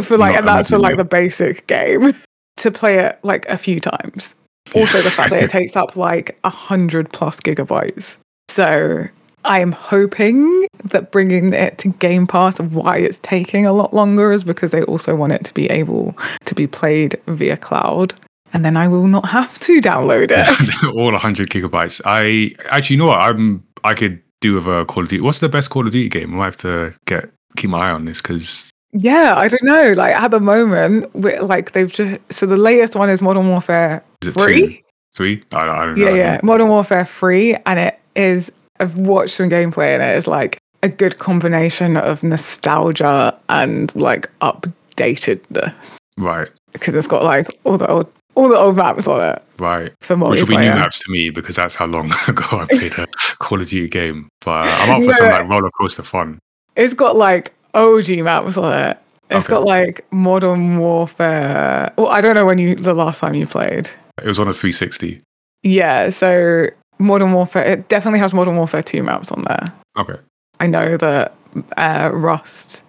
For 0.03 0.17
like, 0.17 0.35
and 0.35 0.47
that's 0.47 0.69
for 0.69 0.77
like 0.77 0.97
the 0.97 1.05
basic 1.05 1.67
game 1.67 2.13
to 2.57 2.71
play 2.71 2.97
it 2.97 3.19
like 3.23 3.45
a 3.47 3.57
few 3.57 3.79
times. 3.79 4.35
Also, 4.73 5.01
the 5.01 5.11
fact 5.11 5.29
that 5.29 5.43
it 5.43 5.49
takes 5.51 5.75
up 5.75 5.95
like 5.95 6.37
a 6.43 6.49
hundred 6.49 7.11
plus 7.11 7.39
gigabytes. 7.39 8.17
So 8.49 9.07
I 9.45 9.59
am 9.59 9.71
hoping 9.71 10.67
that 10.85 11.11
bringing 11.11 11.53
it 11.53 11.77
to 11.79 11.89
Game 11.89 12.25
Pass, 12.27 12.59
why 12.59 12.97
it's 12.97 13.19
taking 13.19 13.65
a 13.65 13.73
lot 13.73 13.93
longer, 13.93 14.31
is 14.31 14.43
because 14.43 14.71
they 14.71 14.83
also 14.83 15.15
want 15.15 15.33
it 15.33 15.45
to 15.45 15.53
be 15.53 15.67
able 15.67 16.17
to 16.45 16.55
be 16.55 16.67
played 16.67 17.19
via 17.27 17.57
cloud. 17.57 18.13
And 18.53 18.63
then 18.63 18.77
I 18.77 18.87
will 18.87 19.07
not 19.07 19.27
have 19.27 19.59
to 19.59 19.81
download 19.81 20.31
it. 20.31 20.83
all 20.95 21.11
100 21.11 21.49
gigabytes. 21.49 22.01
I 22.05 22.55
actually, 22.69 22.95
you 22.95 22.99
know 22.99 23.07
what? 23.07 23.19
I'm. 23.19 23.63
I 23.83 23.93
could 23.93 24.21
do 24.41 24.55
with 24.55 24.65
a 24.65 24.85
Call 24.85 25.03
of 25.03 25.09
Duty. 25.09 25.21
What's 25.21 25.39
the 25.39 25.49
best 25.49 25.69
Call 25.69 25.85
of 25.85 25.91
Duty 25.91 26.09
game? 26.09 26.33
I 26.33 26.37
might 26.37 26.45
have 26.45 26.57
to 26.57 26.93
get 27.05 27.29
keep 27.57 27.69
my 27.69 27.87
eye 27.87 27.91
on 27.91 28.05
this 28.05 28.21
because 28.21 28.65
yeah, 28.95 29.35
I 29.37 29.47
don't 29.47 29.63
know. 29.63 29.93
Like 29.93 30.15
at 30.15 30.31
the 30.31 30.39
moment, 30.39 31.13
we're, 31.15 31.41
like 31.41 31.73
they've 31.73 31.91
just 31.91 32.19
so 32.31 32.45
the 32.45 32.57
latest 32.57 32.95
one 32.95 33.09
is 33.09 33.21
Modern 33.21 33.49
Warfare 33.49 34.03
is 34.21 34.29
it 34.29 34.33
three. 34.33 34.83
three? 35.13 35.43
I, 35.51 35.67
I 35.67 35.85
don't 35.85 35.99
know. 35.99 36.09
Yeah, 36.09 36.15
yeah. 36.15 36.39
Modern 36.43 36.69
Warfare 36.69 37.05
3, 37.05 37.55
and 37.65 37.79
it 37.79 37.99
is, 38.15 38.51
I've 38.79 38.97
watched 38.97 39.35
some 39.35 39.49
gameplay, 39.49 39.93
and 39.93 40.03
it 40.03 40.15
is 40.17 40.27
like 40.27 40.57
a 40.83 40.89
good 40.89 41.19
combination 41.19 41.97
of 41.97 42.21
nostalgia 42.23 43.37
and 43.49 43.95
like 43.95 44.29
updatedness 44.39 45.97
Right, 46.17 46.49
because 46.73 46.95
it's 46.95 47.07
got 47.07 47.23
like 47.23 47.47
all 47.63 47.77
the 47.77 47.87
old, 47.87 48.11
all 48.35 48.49
the 48.49 48.55
old 48.55 48.75
maps 48.75 49.07
on 49.07 49.21
it 49.21 49.43
right. 49.57 49.91
for 50.01 50.15
Which 50.15 50.41
will 50.41 50.47
be 50.47 50.57
new 50.57 50.69
maps 50.69 50.99
to 50.99 51.11
me 51.11 51.29
because 51.29 51.55
that's 51.55 51.75
how 51.75 51.87
long 51.87 52.11
ago 52.27 52.45
I 52.51 52.65
played 52.65 52.93
a 52.93 53.07
Call 53.39 53.59
of 53.59 53.67
Duty 53.67 53.89
game. 53.89 54.29
But 54.41 54.67
I'm 54.67 54.89
up 54.91 55.01
for 55.01 55.07
No, 55.07 55.11
some 55.13 55.29
like 55.29 55.49
roller 55.49 55.71
coaster 55.71 56.03
fun. 56.03 56.39
It's 56.75 56.93
got 56.93 57.15
like 57.15 57.53
OG 57.75 58.23
maps 58.23 58.57
on 58.57 58.73
it. 58.73 58.97
It's 59.29 59.45
Okay. 59.45 59.53
got 59.55 59.63
like 59.65 60.05
Modern 60.11 60.77
Warfare. 60.77 61.91
Well, 61.97 62.07
I 62.07 62.21
don't 62.21 62.35
know 62.35 62.45
when 62.45 62.57
you 62.59 62.75
the 62.75 62.93
last 62.93 63.19
time 63.19 63.33
you 63.35 63.45
played. 63.47 63.89
It 64.21 64.25
was 64.27 64.39
on 64.39 64.47
a 64.47 64.53
360. 64.53 65.21
Yeah, 65.63 66.09
so 66.09 66.67
Modern 66.99 67.33
Warfare. 67.33 67.65
It 67.65 67.89
definitely 67.89 68.19
has 68.19 68.33
Modern 68.33 68.55
Warfare 68.55 68.83
2 68.83 69.01
maps 69.03 69.31
on 69.31 69.43
there. 69.47 69.73
Okay. 69.97 70.15
I 70.59 70.67
know 70.67 70.95
that 70.97 71.33
uh, 71.77 72.11
Rust 72.13 72.83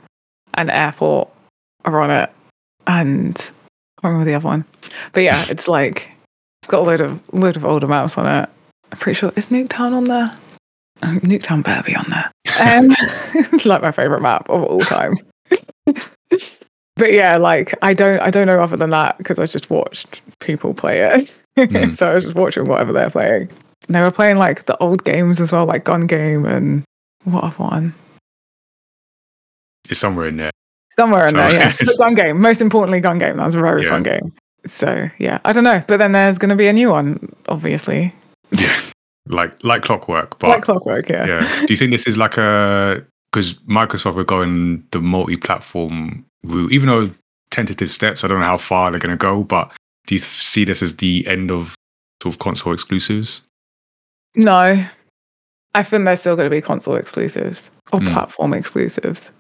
and 0.55 0.71
Airport 0.71 1.29
are 1.85 2.01
on 2.01 2.11
it, 2.11 2.31
and 2.87 3.37
I 3.37 4.03
can't 4.03 4.13
remember 4.13 4.25
the 4.31 4.35
other 4.37 4.47
one. 4.47 4.65
But 5.13 5.23
yeah, 5.23 5.45
it's 5.51 5.69
like 5.69 6.11
it's 6.61 6.69
got 6.69 6.81
a 6.81 6.83
load 6.85 7.01
of 7.01 7.21
load 7.35 7.57
of 7.57 7.65
older 7.65 7.87
maps 7.89 8.19
on 8.19 8.27
it. 8.27 8.49
I'm 8.93 8.99
pretty 8.99 9.19
sure 9.19 9.33
is 9.37 9.49
Nuketown 9.49 9.95
on 9.97 10.05
there. 10.05 10.37
Um, 11.03 11.21
Nuketown 11.21 11.63
better 11.63 11.83
be 11.83 11.97
on 11.97 12.07
there. 12.11 12.31
Um, 12.61 12.89
it's 13.53 13.67
like 13.67 13.83
my 13.83 13.93
favorite 13.93 14.21
map 14.23 14.49
of 14.49 14.63
all 14.65 14.81
time. 14.81 15.15
but 16.97 17.13
yeah, 17.13 17.37
like 17.37 17.75
I 17.83 17.95
don't 17.95 18.21
I 18.21 18.31
don't 18.31 18.47
know 18.47 18.61
other 18.61 18.77
than 18.77 18.91
that 18.91 19.19
because 19.19 19.39
I 19.39 19.47
just 19.47 19.71
watched 19.71 20.23
people 20.41 20.75
play 20.75 21.01
it. 21.01 21.33
Mm. 21.57 21.97
so 21.97 22.11
I 22.11 22.15
was 22.15 22.25
just 22.25 22.37
watching 22.37 22.67
whatever 22.67 22.93
they're 22.93 23.09
playing. 23.09 23.49
And 23.87 23.97
they 23.97 24.03
were 24.03 24.11
playing 24.11 24.37
like 24.37 24.67
the 24.67 24.77
old 24.77 25.05
games 25.05 25.41
as 25.41 25.53
well, 25.53 25.65
like 25.65 25.85
Gun 25.85 26.07
Game 26.07 26.45
and 26.45 26.83
what 27.25 27.45
other 27.45 27.55
one? 27.57 27.95
It's 29.89 29.99
somewhere 29.99 30.29
in 30.29 30.37
there. 30.37 30.51
Somewhere 30.99 31.25
in 31.25 31.31
So 31.31 31.37
there, 31.39 31.51
yeah. 31.53 31.75
gun 31.97 32.13
game. 32.15 32.43
Most 32.43 32.61
importantly, 32.61 33.01
gun 33.01 33.19
game. 33.19 33.39
That 33.39 33.47
was 33.47 33.55
a 33.55 33.61
very 33.61 33.85
Yeah. 33.85 33.89
fun 33.89 34.03
game. 34.03 34.35
So 34.67 35.09
yeah, 35.19 35.39
I 35.47 35.55
don't 35.55 35.65
know. 35.65 35.83
But 35.89 35.97
then 35.97 36.13
there's 36.13 36.37
going 36.37 36.51
to 36.51 36.57
be 36.57 36.67
a 36.69 36.75
new 36.75 36.91
one, 36.91 37.35
obviously, 37.49 38.15
Like 39.27 39.63
like 39.65 39.83
clockwork. 39.83 40.39
But 40.39 40.49
like 40.49 40.63
Clockwork. 40.63 41.09
Yeah. 41.09 41.27
yeah. 41.27 41.61
Do 41.67 41.73
you 41.73 41.77
think 41.77 41.91
this 41.91 42.07
is 42.07 42.17
like 42.17 42.37
a 42.39 43.05
because 43.33 43.55
Microsoft 43.65 44.17
are 44.17 44.25
going 44.25 44.87
the 44.93 45.01
multi-platform 45.01 46.25
route, 46.45 46.73
even 46.73 46.89
though 46.89 47.11
tentative 47.51 47.91
steps, 47.91 48.23
I 48.25 48.29
don't 48.29 48.41
know 48.41 48.47
how 48.47 48.59
far 48.59 48.91
they're 48.91 49.01
going 49.01 49.11
to 49.11 49.17
go, 49.17 49.43
but 49.43 49.71
do 50.07 50.15
you 50.15 50.19
see 50.21 50.65
this 50.65 50.83
as 50.83 50.97
the 50.97 51.27
end 51.27 51.51
of 51.51 51.75
sort 52.23 52.35
of 52.35 52.39
console 52.39 52.73
exclusives? 52.73 53.43
No, 54.37 54.83
I 55.75 55.83
think 55.83 56.05
there's 56.05 56.21
still 56.21 56.37
going 56.37 56.47
to 56.49 56.55
be 56.55 56.61
console 56.61 56.97
exclusives 56.97 57.71
or 57.93 58.01
Mm. 58.01 58.13
platform 58.13 58.55
exclusives. 58.55 59.31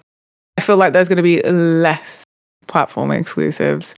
I 0.58 0.62
feel 0.62 0.76
like 0.76 0.92
there's 0.92 1.08
going 1.08 1.16
to 1.16 1.22
be 1.22 1.40
less 1.42 2.24
platform 2.66 3.10
exclusives, 3.12 3.94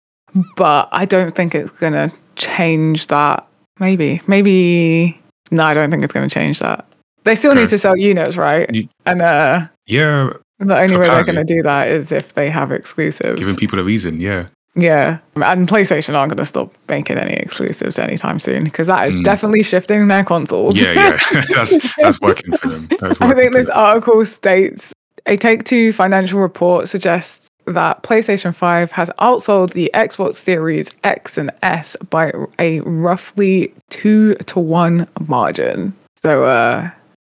but 0.57 0.89
I 0.93 1.05
don't 1.07 1.35
think 1.35 1.55
it's 1.55 1.71
going 1.73 1.95
to 1.95 2.13
change 2.37 3.07
that. 3.09 3.47
Maybe, 3.81 4.21
maybe. 4.27 5.19
No, 5.51 5.65
I 5.65 5.75
don't 5.75 5.91
think 5.91 6.05
it's 6.05 6.13
going 6.13 6.29
to 6.29 6.33
change 6.35 6.59
that. 6.61 6.85
They 7.25 7.35
still 7.35 7.55
need 7.55 7.69
to 7.71 7.79
sell 7.79 7.97
units, 7.97 8.37
right? 8.37 8.73
You- 8.75 8.89
and 9.07 9.23
uh, 9.23 9.67
Yeah, 9.87 10.31
the 10.59 10.79
only 10.79 10.97
way 10.97 11.09
they're 11.09 11.25
going 11.25 11.37
to 11.37 11.45
do 11.45 11.63
that 11.63 11.89
is 11.89 12.11
if 12.13 12.35
they 12.35 12.49
have 12.51 12.73
exclusives. 12.73 13.39
giving 13.39 13.57
people 13.57 13.79
a 13.79 13.85
reason. 13.85 14.21
Yeah, 14.21 14.47
Yeah, 14.75 15.19
and 15.37 15.69
PlayStation 15.69 16.15
aren't 16.15 16.31
going 16.31 16.39
to 16.39 16.47
stop 16.47 16.73
making 16.89 17.19
any 17.19 17.35
exclusives 17.35 17.99
anytime 17.99 18.39
soon 18.39 18.65
because 18.65 18.87
that 18.87 19.09
is 19.09 19.19
Mm. 19.19 19.25
definitely 19.25 19.63
shifting 19.63 20.09
their 20.09 20.25
consoles. 20.25 20.79
yeah, 20.81 20.93
yeah. 20.93 21.19
that's 21.55 21.77
that's 21.97 22.21
working 22.21 22.57
for 22.57 22.69
them. 22.69 22.89
That's 23.01 23.21
I 23.21 23.35
think 23.35 23.53
this 23.53 23.67
them. 23.67 23.77
article 23.77 24.25
states 24.25 24.93
a 25.27 25.37
Take 25.37 25.65
Two 25.65 25.93
financial 25.93 26.41
report 26.41 26.89
suggests 26.89 27.49
that 27.73 28.03
PlayStation 28.03 28.55
5 28.55 28.91
has 28.93 29.11
outsold 29.21 29.73
the 29.73 29.91
Xbox 29.95 30.35
Series 30.37 30.93
X 31.05 31.39
and 31.39 31.51
S 31.63 31.97
by 32.11 32.33
a 32.59 32.81
roughly 32.81 33.73
two 33.91 34.35
to 34.35 34.59
one 34.59 35.07
margin. 35.27 35.95
So, 36.23 36.45
uh, 36.45 36.91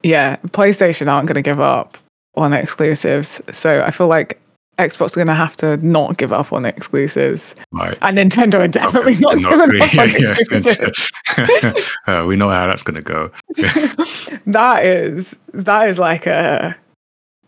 yeah, 0.03 0.38
PlayStation 0.48 1.12
aren't 1.12 1.27
going 1.27 1.36
to 1.36 1.41
give 1.41 1.59
up 1.59 1.98
on 2.36 2.53
exclusives. 2.53 3.41
So 3.51 3.83
I 3.83 3.91
feel 3.91 4.07
like 4.07 4.39
Xbox 4.79 5.12
are 5.12 5.15
going 5.15 5.27
to 5.27 5.33
have 5.33 5.57
to 5.57 5.77
not 5.77 6.17
give 6.17 6.31
up 6.31 6.53
on 6.53 6.65
exclusives. 6.65 7.53
Right. 7.71 7.98
And 8.01 8.17
Nintendo 8.17 8.62
are 8.62 8.67
definitely 8.67 9.13
Okay, 9.13 9.21
not, 9.21 9.38
not 9.39 9.50
giving 9.50 9.81
up 9.81 9.89
really, 9.91 10.00
on 10.00 10.09
yeah, 10.13 10.19
yeah. 10.19 10.36
exclusives. 10.39 11.12
uh, 12.07 12.25
we 12.25 12.38
know 12.38 12.50
how 12.50 12.65
that's 12.67 12.83
going 12.83 12.95
to 12.95 13.01
go. 13.01 13.29
that 14.48 14.86
is 14.86 15.36
that 15.53 15.89
is 15.89 16.00
like 16.00 16.25
a 16.25 16.75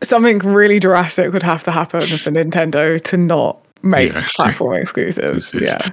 something 0.03 0.39
really 0.39 0.79
drastic 0.79 1.31
would 1.34 1.43
have 1.43 1.63
to 1.63 1.72
happen 1.72 2.01
for 2.01 2.31
Nintendo 2.31 3.01
to 3.03 3.17
not 3.17 3.63
make 3.84 4.13
Yeah. 4.13 4.25
platform 4.36 4.75
exclusives. 4.75 5.51
This 5.51 5.62
is- 5.62 5.70
yeah. 5.70 5.89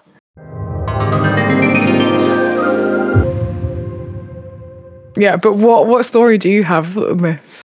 Yeah, 5.17 5.37
but 5.37 5.55
what 5.57 5.87
what 5.87 6.07
story 6.07 6.38
do 6.38 6.49
you 6.49 6.62
have 6.62 6.95
this 6.95 7.62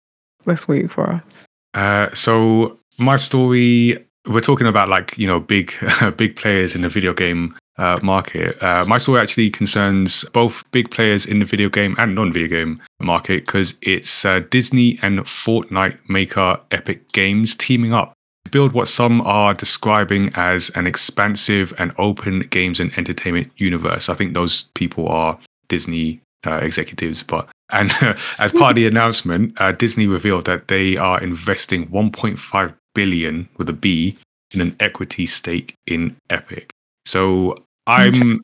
this 0.47 0.67
week 0.67 0.91
for 0.91 1.11
us? 1.11 1.45
Uh, 1.75 2.09
so 2.15 2.79
my 2.99 3.17
story, 3.19 3.99
we're 4.27 4.41
talking 4.41 4.67
about 4.67 4.89
like 4.89 5.17
you 5.19 5.27
know 5.27 5.39
big 5.41 5.73
big 6.17 6.35
players 6.37 6.75
in 6.75 6.81
the 6.83 6.89
video 6.89 7.13
game 7.13 7.55
uh, 7.79 7.99
market. 8.03 8.63
Uh, 8.63 8.85
my 8.87 8.99
story 8.99 9.21
actually 9.21 9.51
concerns 9.51 10.25
both 10.33 10.65
big 10.71 10.91
players 10.91 11.27
in 11.27 11.39
the 11.39 11.45
video 11.45 11.69
game 11.69 11.95
and 11.99 12.15
non-video 12.15 12.49
game 12.49 12.83
market 13.01 13.47
because 13.47 13.75
it's 13.83 14.25
uh, 14.25 14.41
Disney 14.51 14.99
and 15.03 15.21
Fortnite 15.21 15.99
maker 16.09 16.59
Epic 16.71 17.11
Games 17.13 17.55
teaming 17.55 17.93
up 17.93 18.13
to 18.45 18.51
build 18.51 18.73
what 18.73 18.89
some 18.89 19.21
are 19.23 19.55
describing 19.55 20.31
as 20.35 20.71
an 20.71 20.87
expansive 20.87 21.73
and 21.79 21.93
open 21.99 22.41
games 22.51 22.81
and 22.81 22.97
entertainment 22.99 23.51
universe. 23.57 24.09
I 24.09 24.15
think 24.15 24.35
those 24.35 24.65
people 24.75 25.09
are 25.09 25.39
Disney 25.69 26.21
uh, 26.47 26.57
executives, 26.57 27.23
but 27.23 27.49
and 27.71 27.91
as 28.39 28.53
part 28.53 28.73
of 28.73 28.77
the 28.77 28.87
announcement, 28.87 29.59
uh, 29.61 29.73
Disney 29.73 30.07
revealed 30.07 30.45
that 30.45 30.69
they 30.69 30.97
are 30.97 31.23
investing 31.23 31.89
1.5 31.89 32.75
billion 32.95 33.49
with 33.57 33.69
a 33.69 33.73
B 33.73 34.17
in 34.53 34.61
an 34.61 34.77
equity 34.81 35.25
stake 35.25 35.75
in 35.87 36.15
Epic. 36.29 36.71
So 37.07 37.57
I'm 37.87 38.41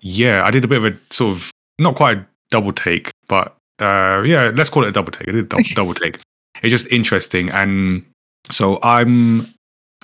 yeah, 0.00 0.42
I 0.44 0.50
did 0.50 0.64
a 0.64 0.68
bit 0.68 0.78
of 0.78 0.84
a 0.84 0.98
sort 1.10 1.36
of 1.36 1.50
not 1.78 1.96
quite 1.96 2.18
a 2.18 2.26
double 2.50 2.72
take, 2.72 3.10
but 3.28 3.56
uh, 3.78 4.22
yeah, 4.24 4.50
let's 4.54 4.70
call 4.70 4.84
it 4.84 4.88
a 4.88 4.92
double 4.92 5.12
take. 5.12 5.28
I 5.28 5.32
did 5.32 5.44
a 5.44 5.48
double, 5.48 5.64
double 5.74 5.94
take. 5.94 6.20
It's 6.62 6.70
just 6.70 6.90
interesting, 6.92 7.50
and 7.50 8.04
so 8.50 8.78
I'm 8.82 9.52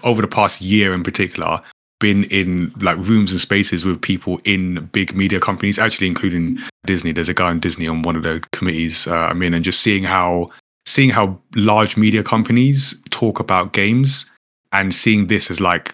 over 0.05 0.23
the 0.23 0.29
past 0.29 0.61
year 0.61 0.95
in 0.95 1.03
particular 1.03 1.61
been 2.01 2.25
in 2.25 2.73
like 2.81 2.97
rooms 2.99 3.33
and 3.33 3.41
spaces 3.41 3.85
with 3.85 4.01
people 4.01 4.41
in 4.45 4.89
big 4.93 5.15
media 5.15 5.41
companies, 5.41 5.79
actually 5.79 6.07
including 6.07 6.59
Disney. 6.87 7.13
There's 7.13 7.29
a 7.29 7.35
guy 7.35 7.51
in 7.51 7.61
Disney 7.61 7.89
on 7.89 8.03
one 8.03 8.17
of 8.17 8.23
the 8.23 8.43
committees 8.53 9.07
uh, 9.07 9.15
I'm 9.15 9.43
in, 9.43 9.55
and 9.55 9.65
just 9.65 9.81
seeing 9.81 10.05
how 10.05 10.51
seeing 10.87 11.11
how 11.11 11.39
large 11.55 11.97
media 11.97 12.23
companies 12.23 13.01
talk 13.11 13.41
about 13.41 13.73
games 13.73 14.31
and 14.73 14.95
seeing 14.95 15.27
this 15.27 15.51
as 15.51 15.61
like 15.61 15.93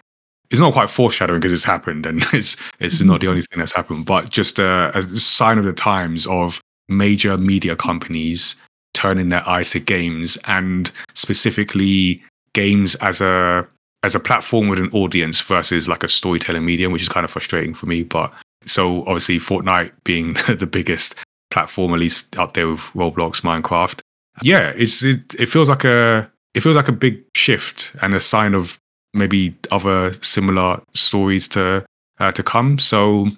it's 0.55 0.61
not 0.61 0.73
quite 0.73 0.89
foreshadowing 0.89 1.41
because 1.41 1.53
it's 1.53 1.65
happened 1.65 2.07
and 2.07 2.25
it's 2.33 2.57
it's 2.79 3.01
not 3.03 3.21
the 3.21 3.27
mm. 3.27 3.31
only 3.31 3.43
thing 3.43 3.59
that's 3.59 3.73
happened, 3.73 4.07
but 4.07 4.31
just 4.31 4.61
a, 4.61 4.97
a 4.97 5.03
sign 5.03 5.59
of 5.59 5.65
the 5.65 5.73
times 5.73 6.27
of 6.29 6.61
major 6.89 7.37
media 7.37 7.75
companies 7.75 8.55
turning 8.93 9.31
their 9.31 9.47
eyes 9.49 9.71
to 9.71 9.81
games 9.81 10.39
and 10.47 10.93
specifically 11.15 12.23
games 12.53 12.95
as 12.97 13.21
a 13.21 13.67
as 14.05 14.15
a 14.15 14.21
platform 14.21 14.69
with 14.69 14.79
an 14.79 14.91
audience 14.93 15.41
versus 15.41 15.89
like 15.89 16.05
a 16.05 16.09
storytelling 16.09 16.65
medium, 16.65 16.93
which 16.93 17.03
is 17.03 17.09
kind 17.09 17.25
of 17.25 17.31
frustrating 17.31 17.75
for 17.75 17.87
me. 17.87 18.05
But 18.05 18.33
so 18.65 19.01
obviously 19.01 19.39
Fortnite 19.41 19.91
being 20.05 20.35
the 20.49 20.69
biggest 20.71 21.17
platform, 21.51 21.95
at 21.95 22.01
least 22.01 22.39
up 22.39 22.55
there 22.55 22.69
with 22.69 22.81
Roblox, 22.95 23.41
Minecraft. 23.41 23.99
Yeah, 24.43 24.73
it's 24.77 25.03
it, 25.03 25.35
it 25.35 25.47
feels 25.47 25.69
like 25.69 25.83
a 25.83 26.31
it 26.55 26.61
feels 26.61 26.77
like 26.77 26.89
a 26.89 26.93
big 26.93 27.21
shift 27.35 27.93
and 28.01 28.15
a 28.15 28.21
sign 28.21 28.55
of 28.55 28.79
maybe 29.15 29.55
other 29.71 30.13
similar 30.23 30.81
stories 30.93 31.49
to 31.49 31.85
uh, 32.21 32.33
to 32.33 32.43
come. 32.43 32.79
So 32.79 33.29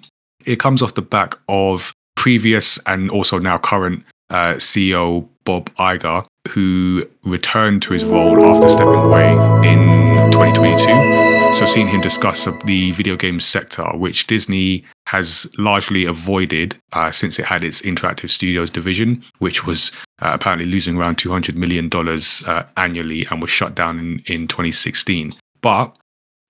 it 0.45 0.59
comes 0.59 0.81
off 0.81 0.95
the 0.95 1.01
back 1.01 1.35
of 1.49 1.93
previous 2.15 2.79
and 2.85 3.09
also 3.09 3.39
now 3.39 3.57
current 3.57 4.03
uh, 4.29 4.53
CEO 4.53 5.27
Bob 5.45 5.73
Iger, 5.75 6.25
who 6.49 7.05
returned 7.23 7.81
to 7.83 7.93
his 7.93 8.03
role 8.03 8.43
after 8.43 8.67
stepping 8.67 8.93
away 8.95 9.31
in 9.65 10.31
2022. 10.31 11.53
So 11.53 11.65
seeing 11.65 11.87
him 11.87 12.01
discuss 12.01 12.47
the 12.65 12.91
video 12.91 13.15
game 13.15 13.39
sector, 13.39 13.85
which 13.95 14.27
Disney 14.27 14.83
has 15.05 15.49
largely 15.57 16.05
avoided 16.05 16.75
uh, 16.91 17.11
since 17.11 17.39
it 17.39 17.45
had 17.45 17.63
its 17.63 17.81
interactive 17.81 18.29
studios 18.29 18.69
division, 18.69 19.23
which 19.39 19.65
was 19.65 19.93
uh, 20.21 20.31
apparently 20.33 20.67
losing 20.67 20.97
around 20.97 21.17
200 21.17 21.57
million 21.57 21.87
dollars 21.87 22.43
uh, 22.47 22.65
annually 22.75 23.25
and 23.31 23.41
was 23.41 23.49
shut 23.49 23.73
down 23.73 23.97
in, 23.97 24.19
in 24.27 24.47
2016. 24.47 25.33
But 25.67 25.97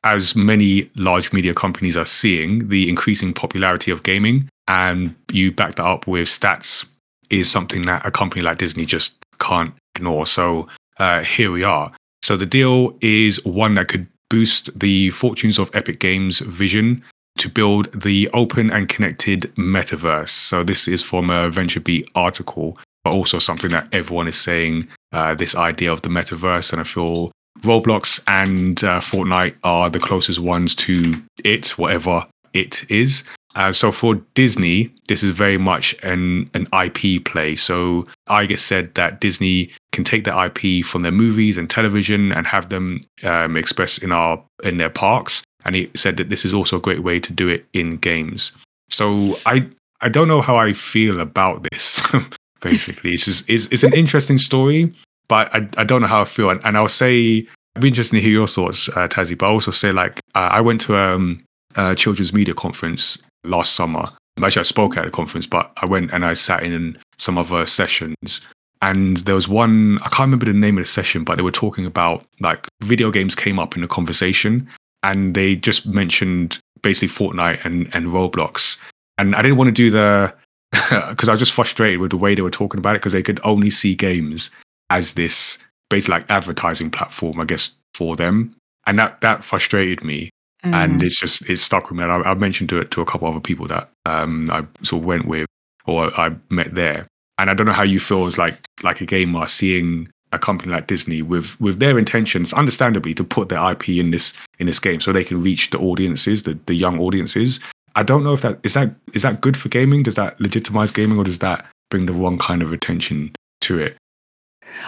as 0.03 0.35
many 0.35 0.91
large 0.95 1.33
media 1.33 1.55
companies 1.55 1.97
are 1.97 2.05
seeing, 2.05 2.67
the 2.67 2.87
increasing 2.87 3.33
popularity 3.33 3.89
of 3.89 4.03
gaming, 4.03 4.47
and 4.67 5.15
you 5.31 5.51
back 5.51 5.73
that 5.77 5.87
up 5.87 6.05
with 6.05 6.27
stats, 6.27 6.85
is 7.31 7.49
something 7.49 7.81
that 7.87 8.05
a 8.05 8.11
company 8.11 8.43
like 8.43 8.59
Disney 8.59 8.85
just 8.85 9.17
can't 9.39 9.73
ignore. 9.95 10.27
So 10.27 10.67
uh, 10.99 11.23
here 11.23 11.49
we 11.51 11.63
are. 11.63 11.91
So 12.21 12.37
the 12.37 12.45
deal 12.45 12.95
is 13.01 13.43
one 13.43 13.73
that 13.73 13.87
could 13.87 14.05
boost 14.29 14.69
the 14.79 15.09
fortunes 15.09 15.57
of 15.57 15.75
Epic 15.75 15.99
Games' 15.99 16.37
vision 16.41 17.03
to 17.39 17.49
build 17.49 17.91
the 17.99 18.29
open 18.35 18.69
and 18.69 18.87
connected 18.87 19.51
metaverse. 19.55 20.29
So 20.29 20.63
this 20.63 20.87
is 20.87 21.01
from 21.01 21.31
a 21.31 21.49
VentureBeat 21.49 22.05
article, 22.13 22.77
but 23.03 23.13
also 23.13 23.39
something 23.39 23.71
that 23.71 23.87
everyone 23.91 24.27
is 24.27 24.37
saying. 24.37 24.87
Uh, 25.11 25.33
this 25.33 25.55
idea 25.55 25.91
of 25.91 26.03
the 26.03 26.09
metaverse, 26.09 26.71
and 26.71 26.81
I 26.81 26.83
feel 26.83 27.31
Roblox 27.61 28.21
and 28.27 28.83
uh, 28.83 28.99
Fortnite 28.99 29.55
are 29.63 29.89
the 29.89 29.99
closest 29.99 30.39
ones 30.39 30.75
to 30.75 31.13
it, 31.43 31.77
whatever 31.77 32.25
it 32.53 32.89
is. 32.91 33.23
Uh, 33.55 33.71
so 33.71 33.91
for 33.91 34.15
Disney, 34.35 34.93
this 35.07 35.23
is 35.23 35.31
very 35.31 35.57
much 35.57 35.95
an 36.03 36.49
an 36.53 36.67
IP 36.83 37.25
play. 37.25 37.55
So 37.55 38.05
I 38.27 38.45
Iger 38.45 38.59
said 38.59 38.93
that 38.95 39.19
Disney 39.19 39.71
can 39.91 40.03
take 40.03 40.25
the 40.25 40.45
IP 40.45 40.85
from 40.85 41.01
their 41.01 41.11
movies 41.11 41.57
and 41.57 41.67
television 41.69 42.31
and 42.31 42.45
have 42.45 42.69
them 42.69 42.99
um, 43.23 43.57
expressed 43.57 44.03
in 44.03 44.11
our 44.11 44.41
in 44.63 44.77
their 44.77 44.91
parks. 44.91 45.43
And 45.65 45.75
he 45.75 45.89
said 45.95 46.17
that 46.17 46.29
this 46.29 46.45
is 46.45 46.53
also 46.53 46.77
a 46.77 46.81
great 46.81 47.03
way 47.03 47.19
to 47.19 47.33
do 47.33 47.47
it 47.47 47.65
in 47.73 47.97
games. 47.97 48.51
So 48.89 49.39
I 49.47 49.67
I 50.01 50.09
don't 50.09 50.27
know 50.27 50.41
how 50.41 50.57
I 50.57 50.73
feel 50.73 51.19
about 51.19 51.65
this. 51.71 52.01
basically, 52.61 53.13
it's 53.13 53.25
just 53.25 53.49
it's, 53.49 53.67
it's 53.67 53.83
an 53.83 53.93
interesting 53.93 54.37
story, 54.37 54.91
but 55.27 55.53
I, 55.53 55.67
I 55.77 55.83
don't 55.83 56.01
know 56.01 56.07
how 56.07 56.21
I 56.21 56.25
feel. 56.25 56.49
And, 56.49 56.63
and 56.65 56.77
I'll 56.77 56.89
say 56.89 57.47
I'd 57.75 57.81
be 57.81 57.89
interested 57.89 58.15
to 58.15 58.21
hear 58.21 58.31
your 58.31 58.47
thoughts, 58.47 58.89
uh, 58.89 59.07
Tazziii. 59.07 59.37
But 59.37 59.47
I 59.47 59.49
also 59.49 59.71
say 59.71 59.91
like 59.91 60.19
uh, 60.35 60.49
I 60.51 60.61
went 60.61 60.81
to 60.81 60.97
um, 60.97 61.43
a 61.75 61.95
children's 61.95 62.33
media 62.33 62.53
conference 62.53 63.19
last 63.43 63.73
summer. 63.73 64.03
Actually, 64.41 64.61
I 64.61 64.63
spoke 64.63 64.97
at 64.97 65.07
a 65.07 65.11
conference, 65.11 65.47
but 65.47 65.71
I 65.81 65.85
went 65.85 66.11
and 66.11 66.25
I 66.25 66.33
sat 66.33 66.63
in 66.63 66.97
some 67.17 67.37
other 67.37 67.65
sessions. 67.65 68.41
And 68.81 69.17
there 69.17 69.35
was 69.35 69.47
one, 69.47 69.97
I 69.99 70.09
can't 70.09 70.27
remember 70.27 70.45
the 70.45 70.53
name 70.53 70.77
of 70.77 70.83
the 70.83 70.87
session, 70.87 71.23
but 71.23 71.35
they 71.35 71.41
were 71.41 71.51
talking 71.51 71.85
about 71.85 72.23
like 72.39 72.67
video 72.83 73.09
games 73.09 73.35
came 73.35 73.57
up 73.57 73.75
in 73.75 73.81
the 73.81 73.87
conversation 73.87 74.67
and 75.01 75.33
they 75.33 75.55
just 75.55 75.87
mentioned 75.87 76.59
basically 76.83 77.07
Fortnite 77.07 77.65
and, 77.65 77.89
and 77.95 78.07
Roblox. 78.07 78.79
And 79.17 79.35
I 79.35 79.41
didn't 79.41 79.57
want 79.57 79.69
to 79.69 79.71
do 79.71 79.89
the, 79.89 80.31
because 81.09 81.27
I 81.27 81.31
was 81.33 81.39
just 81.39 81.53
frustrated 81.53 81.99
with 81.99 82.11
the 82.11 82.17
way 82.17 82.35
they 82.35 82.43
were 82.43 82.51
talking 82.51 82.79
about 82.79 82.95
it 82.95 82.99
because 82.99 83.13
they 83.13 83.23
could 83.23 83.39
only 83.43 83.71
see 83.71 83.95
games 83.95 84.51
as 84.89 85.13
this 85.13 85.57
basically 85.89 86.15
like 86.15 86.31
advertising 86.31 86.91
platform, 86.91 87.39
I 87.39 87.45
guess, 87.45 87.71
for 87.93 88.15
them. 88.15 88.55
And 88.85 88.97
that, 88.99 89.21
that 89.21 89.43
frustrated 89.43 90.03
me 90.03 90.29
mm. 90.63 90.73
and 90.73 91.01
it's 91.01 91.19
just 91.19 91.49
it's 91.49 91.61
stuck 91.61 91.89
with 91.89 91.97
me. 91.97 92.03
And 92.03 92.11
I, 92.11 92.31
I 92.31 92.33
mentioned 92.33 92.69
to 92.69 92.79
it 92.79 92.91
to 92.91 93.01
a 93.01 93.05
couple 93.05 93.27
other 93.27 93.39
people 93.39 93.67
that 93.67 93.89
um, 94.05 94.49
I 94.51 94.65
sort 94.83 95.01
of 95.01 95.05
went 95.05 95.25
with 95.27 95.47
or 95.85 96.13
I 96.19 96.35
met 96.49 96.75
there, 96.75 97.07
and 97.37 97.49
I 97.49 97.53
don't 97.53 97.67
know 97.67 97.73
how 97.73 97.83
you 97.83 97.99
feel 97.99 98.25
as 98.25 98.37
like 98.37 98.57
like 98.83 99.01
a 99.01 99.05
gamer 99.05 99.47
seeing 99.47 100.09
a 100.33 100.39
company 100.39 100.73
like 100.73 100.87
Disney 100.87 101.21
with 101.21 101.59
with 101.61 101.79
their 101.79 101.97
intentions, 101.97 102.53
understandably, 102.53 103.13
to 103.13 103.23
put 103.23 103.49
their 103.49 103.71
IP 103.71 103.89
in 103.89 104.11
this 104.11 104.33
in 104.59 104.67
this 104.67 104.79
game 104.79 104.99
so 104.99 105.11
they 105.11 105.23
can 105.23 105.41
reach 105.41 105.69
the 105.69 105.79
audiences, 105.79 106.43
the 106.43 106.57
the 106.65 106.75
young 106.75 106.99
audiences. 106.99 107.59
I 107.95 108.03
don't 108.03 108.23
know 108.23 108.33
if 108.33 108.41
that 108.41 108.59
is 108.63 108.73
that 108.73 108.93
is 109.13 109.23
that 109.23 109.41
good 109.41 109.57
for 109.57 109.69
gaming. 109.69 110.03
Does 110.03 110.15
that 110.15 110.39
legitimize 110.39 110.91
gaming, 110.91 111.17
or 111.17 111.23
does 111.23 111.39
that 111.39 111.65
bring 111.89 112.05
the 112.05 112.13
wrong 112.13 112.37
kind 112.37 112.61
of 112.61 112.73
attention 112.73 113.33
to 113.61 113.79
it? 113.79 113.97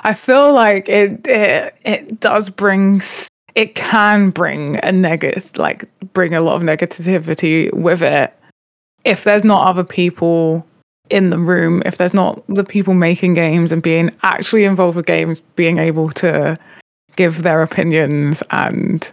I 0.03 0.13
feel 0.13 0.53
like 0.53 0.88
it 0.89 1.25
it, 1.27 1.75
it 1.84 2.19
does 2.19 2.50
bring 2.50 3.01
it 3.55 3.75
can 3.75 4.29
bring 4.29 4.77
a 4.84 4.91
negative, 4.91 5.51
like 5.58 5.86
bring 6.13 6.34
a 6.34 6.41
lot 6.41 6.55
of 6.55 6.62
negativity 6.62 7.74
with 7.74 8.01
it. 8.01 8.34
If 9.05 9.24
there's 9.24 9.43
not 9.43 9.67
other 9.67 9.84
people 9.84 10.65
in 11.10 11.29
the 11.29 11.39
room, 11.39 11.81
if 11.86 11.98
there's 11.98 12.13
not 12.13 12.43
the 12.48 12.63
people 12.63 12.93
making 12.93 13.34
games 13.34 13.72
and 13.72 13.81
being 13.81 14.12
actually 14.24 14.65
involved 14.65 14.96
with 14.96 15.05
games, 15.05 15.41
being 15.55 15.77
able 15.77 16.10
to 16.12 16.55
give 17.15 17.43
their 17.43 17.62
opinions 17.62 18.43
and 18.51 19.10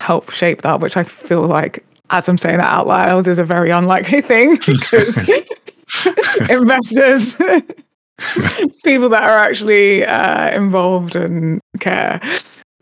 help 0.00 0.30
shape 0.30 0.62
that, 0.62 0.80
which 0.80 0.96
I 0.96 1.04
feel 1.04 1.46
like, 1.46 1.84
as 2.10 2.28
I'm 2.28 2.38
saying 2.38 2.58
that 2.58 2.72
out 2.72 2.86
loud, 2.86 3.26
is 3.26 3.38
a 3.38 3.44
very 3.44 3.70
unlikely 3.70 4.20
thing 4.20 4.56
because 4.66 5.16
investors, 6.48 7.36
people 8.84 9.08
that 9.08 9.24
are 9.24 9.38
actually 9.38 10.04
uh, 10.04 10.50
involved 10.54 11.16
and 11.16 11.60
care, 11.80 12.20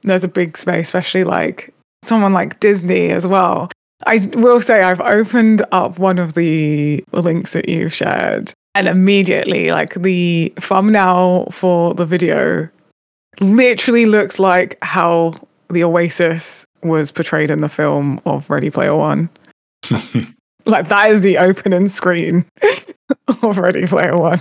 there's 0.03 0.25
a 0.25 0.29
big 0.29 0.57
space, 0.57 0.89
especially 0.89 1.25
like 1.25 1.73
someone 2.03 2.33
like 2.33 2.61
Disney 2.61 3.11
as 3.11 3.27
well. 3.27 3.71
I 4.07 4.31
will 4.35 4.61
say 4.61 4.81
I've 4.81 5.01
opened 5.01 5.65
up 5.73 5.99
one 5.99 6.19
of 6.19 6.35
the 6.35 7.05
links 7.13 7.53
that 7.53 7.69
you've 7.69 7.93
shared, 7.93 8.53
and 8.75 8.89
immediately, 8.89 9.71
like 9.71 9.95
the 9.95 10.53
thumbnail 10.59 11.47
for 11.51 11.95
the 11.95 12.07
video 12.07 12.69
literally 13.41 14.07
looks 14.07 14.39
like 14.39 14.79
how 14.83 15.35
the 15.69 15.85
Oasis 15.85 16.65
was 16.83 17.13
portrayed 17.13 17.51
in 17.51 17.61
the 17.61 17.69
film 17.69 18.21
of 18.25 18.49
Ready 18.49 18.71
Player 18.71 18.97
One. 18.97 19.29
like 20.67 20.89
that 20.89 21.11
is 21.11 21.21
the 21.21 21.39
opening 21.39 21.89
screen 21.89 22.45
of 23.43 23.59
Ready 23.59 23.87
Player 23.87 24.17
One. 24.17 24.41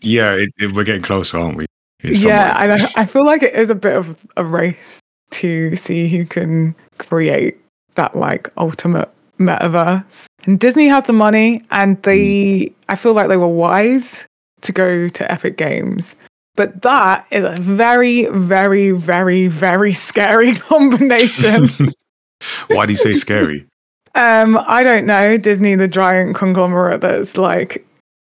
Yeah, 0.00 0.34
it, 0.34 0.50
it, 0.58 0.74
we're 0.74 0.84
getting 0.84 1.02
closer, 1.02 1.38
aren't 1.38 1.56
we? 1.56 1.66
yeah, 2.02 2.54
and 2.58 2.72
I, 2.72 2.88
I 3.02 3.06
feel 3.06 3.24
like 3.24 3.42
it 3.42 3.54
is 3.54 3.70
a 3.70 3.74
bit 3.74 3.96
of 3.96 4.16
a 4.36 4.44
race 4.44 5.00
to 5.32 5.74
see 5.76 6.08
who 6.08 6.24
can 6.24 6.74
create 6.98 7.58
that 7.94 8.14
like 8.14 8.50
ultimate 8.56 9.10
metaverse. 9.38 10.26
And 10.44 10.60
Disney 10.60 10.86
has 10.88 11.04
the 11.04 11.12
money, 11.12 11.64
and 11.70 12.00
they, 12.02 12.18
mm. 12.18 12.74
I 12.88 12.96
feel 12.96 13.14
like 13.14 13.28
they 13.28 13.36
were 13.36 13.48
wise 13.48 14.26
to 14.62 14.72
go 14.72 15.08
to 15.08 15.32
Epic 15.32 15.56
Games. 15.56 16.14
But 16.54 16.82
that 16.82 17.26
is 17.30 17.44
a 17.44 17.56
very, 17.60 18.26
very, 18.26 18.92
very, 18.92 19.46
very 19.46 19.92
scary 19.92 20.54
combination. 20.56 21.68
Why 22.68 22.86
do 22.86 22.92
you 22.92 22.96
say 22.96 23.14
scary? 23.14 23.66
Um, 24.14 24.58
I 24.66 24.82
don't 24.82 25.04
know. 25.04 25.36
Disney, 25.36 25.74
the 25.74 25.88
giant 25.88 26.36
conglomerate 26.36 27.02
that's 27.02 27.36
like 27.36 27.85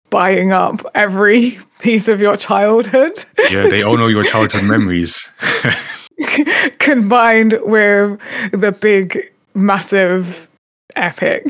buying 0.09 0.51
up 0.51 0.85
every 0.95 1.59
piece 1.79 2.07
of 2.07 2.21
your 2.21 2.37
childhood. 2.37 3.25
yeah, 3.49 3.67
they 3.67 3.83
own 3.83 4.01
all 4.01 4.09
your 4.09 4.23
childhood 4.23 4.63
memories. 4.65 5.29
Combined 6.79 7.59
with 7.63 8.19
the 8.51 8.71
big, 8.71 9.31
massive, 9.53 10.47
epic 10.97 11.45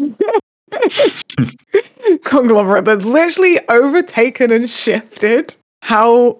conglomerate 2.24 2.86
that's 2.86 3.06
literally 3.06 3.60
overtaken 3.70 4.52
and 4.52 4.70
shifted 4.70 5.56
how 5.82 6.39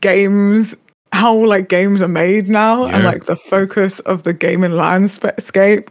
games 0.00 0.74
how 1.12 1.34
like 1.34 1.68
games 1.68 2.02
are 2.02 2.08
made 2.08 2.48
now 2.48 2.86
yeah. 2.86 2.96
and 2.96 3.04
like 3.04 3.26
the 3.26 3.36
focus 3.36 4.00
of 4.00 4.24
the 4.24 4.32
game 4.32 4.60
gaming 4.62 4.76
landscape 4.76 5.90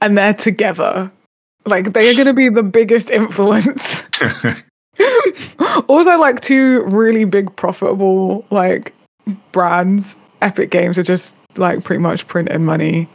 and 0.00 0.18
they're 0.18 0.34
together 0.34 1.10
like 1.66 1.92
they 1.92 2.10
are 2.10 2.14
going 2.14 2.26
to 2.26 2.34
be 2.34 2.48
the 2.48 2.62
biggest 2.62 3.10
influence 3.10 4.04
also, 5.88 6.18
like 6.18 6.40
two 6.40 6.82
really 6.84 7.24
big 7.24 7.54
profitable 7.56 8.44
like 8.50 8.94
brands. 9.52 10.14
Epic 10.40 10.70
Games 10.70 10.96
are 10.98 11.02
just 11.02 11.34
like 11.56 11.82
pretty 11.82 12.00
much 12.00 12.26
printing 12.28 12.64
money 12.64 13.08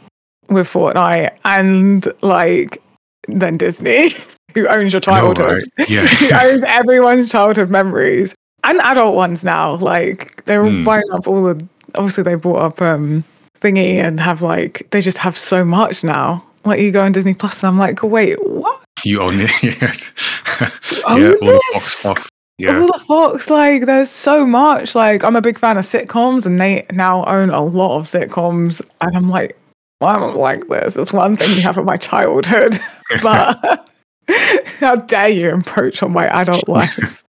with 0.48 0.68
Fortnite, 0.68 1.36
and 1.44 2.06
like 2.22 2.82
then 3.28 3.56
Disney, 3.56 4.14
who 4.54 4.68
owns 4.68 4.92
your 4.92 5.00
childhood, 5.00 5.62
right? 5.78 5.88
yeah, 5.88 6.06
who 6.06 6.34
owns 6.34 6.64
everyone's 6.64 7.30
childhood 7.30 7.70
memories 7.70 8.34
and 8.62 8.80
adult 8.80 9.14
ones 9.14 9.44
now. 9.44 9.76
Like 9.76 10.44
they're 10.44 10.64
mm. 10.64 10.84
buying 10.84 11.10
up 11.12 11.26
all 11.26 11.42
the. 11.44 11.66
Obviously, 11.96 12.24
they 12.24 12.34
bought 12.34 12.60
up 12.60 12.82
um 12.82 13.24
thingy 13.60 13.96
and 13.96 14.20
have 14.20 14.42
like 14.42 14.86
they 14.90 15.00
just 15.00 15.18
have 15.18 15.36
so 15.38 15.64
much 15.64 16.04
now. 16.04 16.44
Like 16.64 16.80
you 16.80 16.90
go 16.90 17.04
on 17.04 17.12
Disney 17.12 17.34
Plus, 17.34 17.62
and 17.62 17.68
I'm 17.68 17.78
like, 17.78 18.02
wait, 18.02 18.36
what? 18.46 18.83
You 19.04 19.20
own 19.20 19.40
it. 19.40 19.50
yeah, 19.62 20.70
all 21.06 21.18
the 21.18 21.62
Fox 21.72 21.98
stuff. 21.98 22.28
Yeah. 22.58 22.78
All 22.80 22.86
the 22.86 23.04
Fox, 23.04 23.50
like, 23.50 23.86
there's 23.86 24.10
so 24.10 24.46
much. 24.46 24.94
Like, 24.94 25.24
I'm 25.24 25.36
a 25.36 25.40
big 25.40 25.58
fan 25.58 25.76
of 25.76 25.84
sitcoms, 25.84 26.46
and 26.46 26.60
they 26.60 26.86
now 26.92 27.24
own 27.24 27.50
a 27.50 27.62
lot 27.62 27.96
of 27.96 28.04
sitcoms. 28.04 28.80
And 29.00 29.16
I'm 29.16 29.28
like, 29.28 29.58
well, 30.00 30.16
I 30.16 30.18
don't 30.18 30.36
like 30.36 30.68
this. 30.68 30.96
It's 30.96 31.12
one 31.12 31.36
thing 31.36 31.54
you 31.56 31.62
have 31.62 31.76
in 31.76 31.84
my 31.84 31.96
childhood, 31.96 32.78
but 33.22 33.88
how 34.78 34.96
dare 34.96 35.28
you 35.28 35.50
encroach 35.50 36.02
on 36.02 36.12
my 36.12 36.26
adult 36.28 36.68
life? 36.68 37.24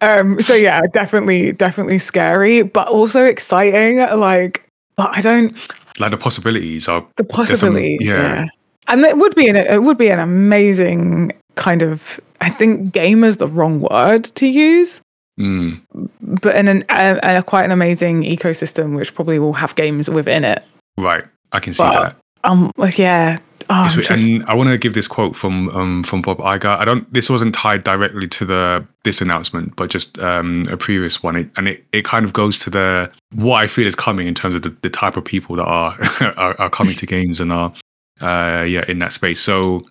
um, 0.00 0.40
so 0.40 0.54
yeah, 0.54 0.82
definitely, 0.92 1.52
definitely 1.52 1.98
scary, 1.98 2.62
but 2.62 2.88
also 2.88 3.24
exciting. 3.24 3.98
Like, 3.98 4.64
but 4.96 5.10
I 5.16 5.20
don't 5.20 5.56
like 5.98 6.10
the 6.10 6.16
possibilities 6.16 6.88
are 6.88 7.06
the 7.16 7.24
possibilities. 7.24 8.08
Some, 8.08 8.18
yeah. 8.18 8.44
yeah 8.44 8.46
and 8.88 9.02
it 9.02 9.16
would 9.16 9.34
be 9.34 9.48
an 9.48 9.56
it 9.56 9.82
would 9.82 9.98
be 9.98 10.08
an 10.08 10.18
amazing 10.18 11.32
kind 11.54 11.82
of 11.82 12.20
I 12.40 12.50
think 12.50 12.92
game 12.92 13.24
is 13.24 13.36
the 13.36 13.46
wrong 13.46 13.80
word 13.80 14.24
to 14.24 14.46
use. 14.46 15.00
Mm. 15.38 15.80
But 16.20 16.56
in 16.56 16.68
an 16.68 16.84
a, 16.90 17.38
a, 17.38 17.42
quite 17.42 17.64
an 17.64 17.70
amazing 17.70 18.22
ecosystem, 18.22 18.96
which 18.96 19.14
probably 19.14 19.38
will 19.38 19.54
have 19.54 19.74
games 19.74 20.10
within 20.10 20.44
it. 20.44 20.62
Right, 20.98 21.24
I 21.52 21.60
can 21.60 21.72
see 21.72 21.82
but, 21.82 22.02
that. 22.02 22.16
Um, 22.44 22.70
like 22.76 22.98
yeah, 22.98 23.38
oh, 23.70 23.88
just... 23.88 24.10
and 24.10 24.44
I 24.44 24.54
want 24.54 24.70
to 24.70 24.78
give 24.78 24.94
this 24.94 25.06
quote 25.06 25.36
from 25.36 25.68
um 25.70 26.04
from 26.04 26.20
Bob 26.20 26.38
Iger. 26.38 26.76
I 26.76 26.84
don't. 26.84 27.10
This 27.12 27.30
wasn't 27.30 27.54
tied 27.54 27.84
directly 27.84 28.28
to 28.28 28.44
the 28.44 28.86
this 29.04 29.20
announcement, 29.20 29.74
but 29.76 29.88
just 29.90 30.18
um 30.18 30.64
a 30.68 30.76
previous 30.76 31.22
one, 31.22 31.36
it, 31.36 31.50
and 31.56 31.68
it, 31.68 31.84
it 31.92 32.04
kind 32.04 32.24
of 32.24 32.32
goes 32.32 32.58
to 32.58 32.70
the 32.70 33.10
what 33.34 33.62
I 33.62 33.68
feel 33.68 33.86
is 33.86 33.94
coming 33.94 34.26
in 34.26 34.34
terms 34.34 34.56
of 34.56 34.62
the, 34.62 34.76
the 34.82 34.90
type 34.90 35.16
of 35.16 35.24
people 35.24 35.56
that 35.56 35.64
are 35.64 35.96
are, 36.36 36.60
are 36.60 36.70
coming 36.70 36.96
to 36.96 37.06
games 37.06 37.40
and 37.40 37.52
are 37.52 37.72
uh, 38.22 38.62
yeah, 38.62 38.84
in 38.88 38.98
that 39.00 39.12
space. 39.12 39.40
So 39.40 39.84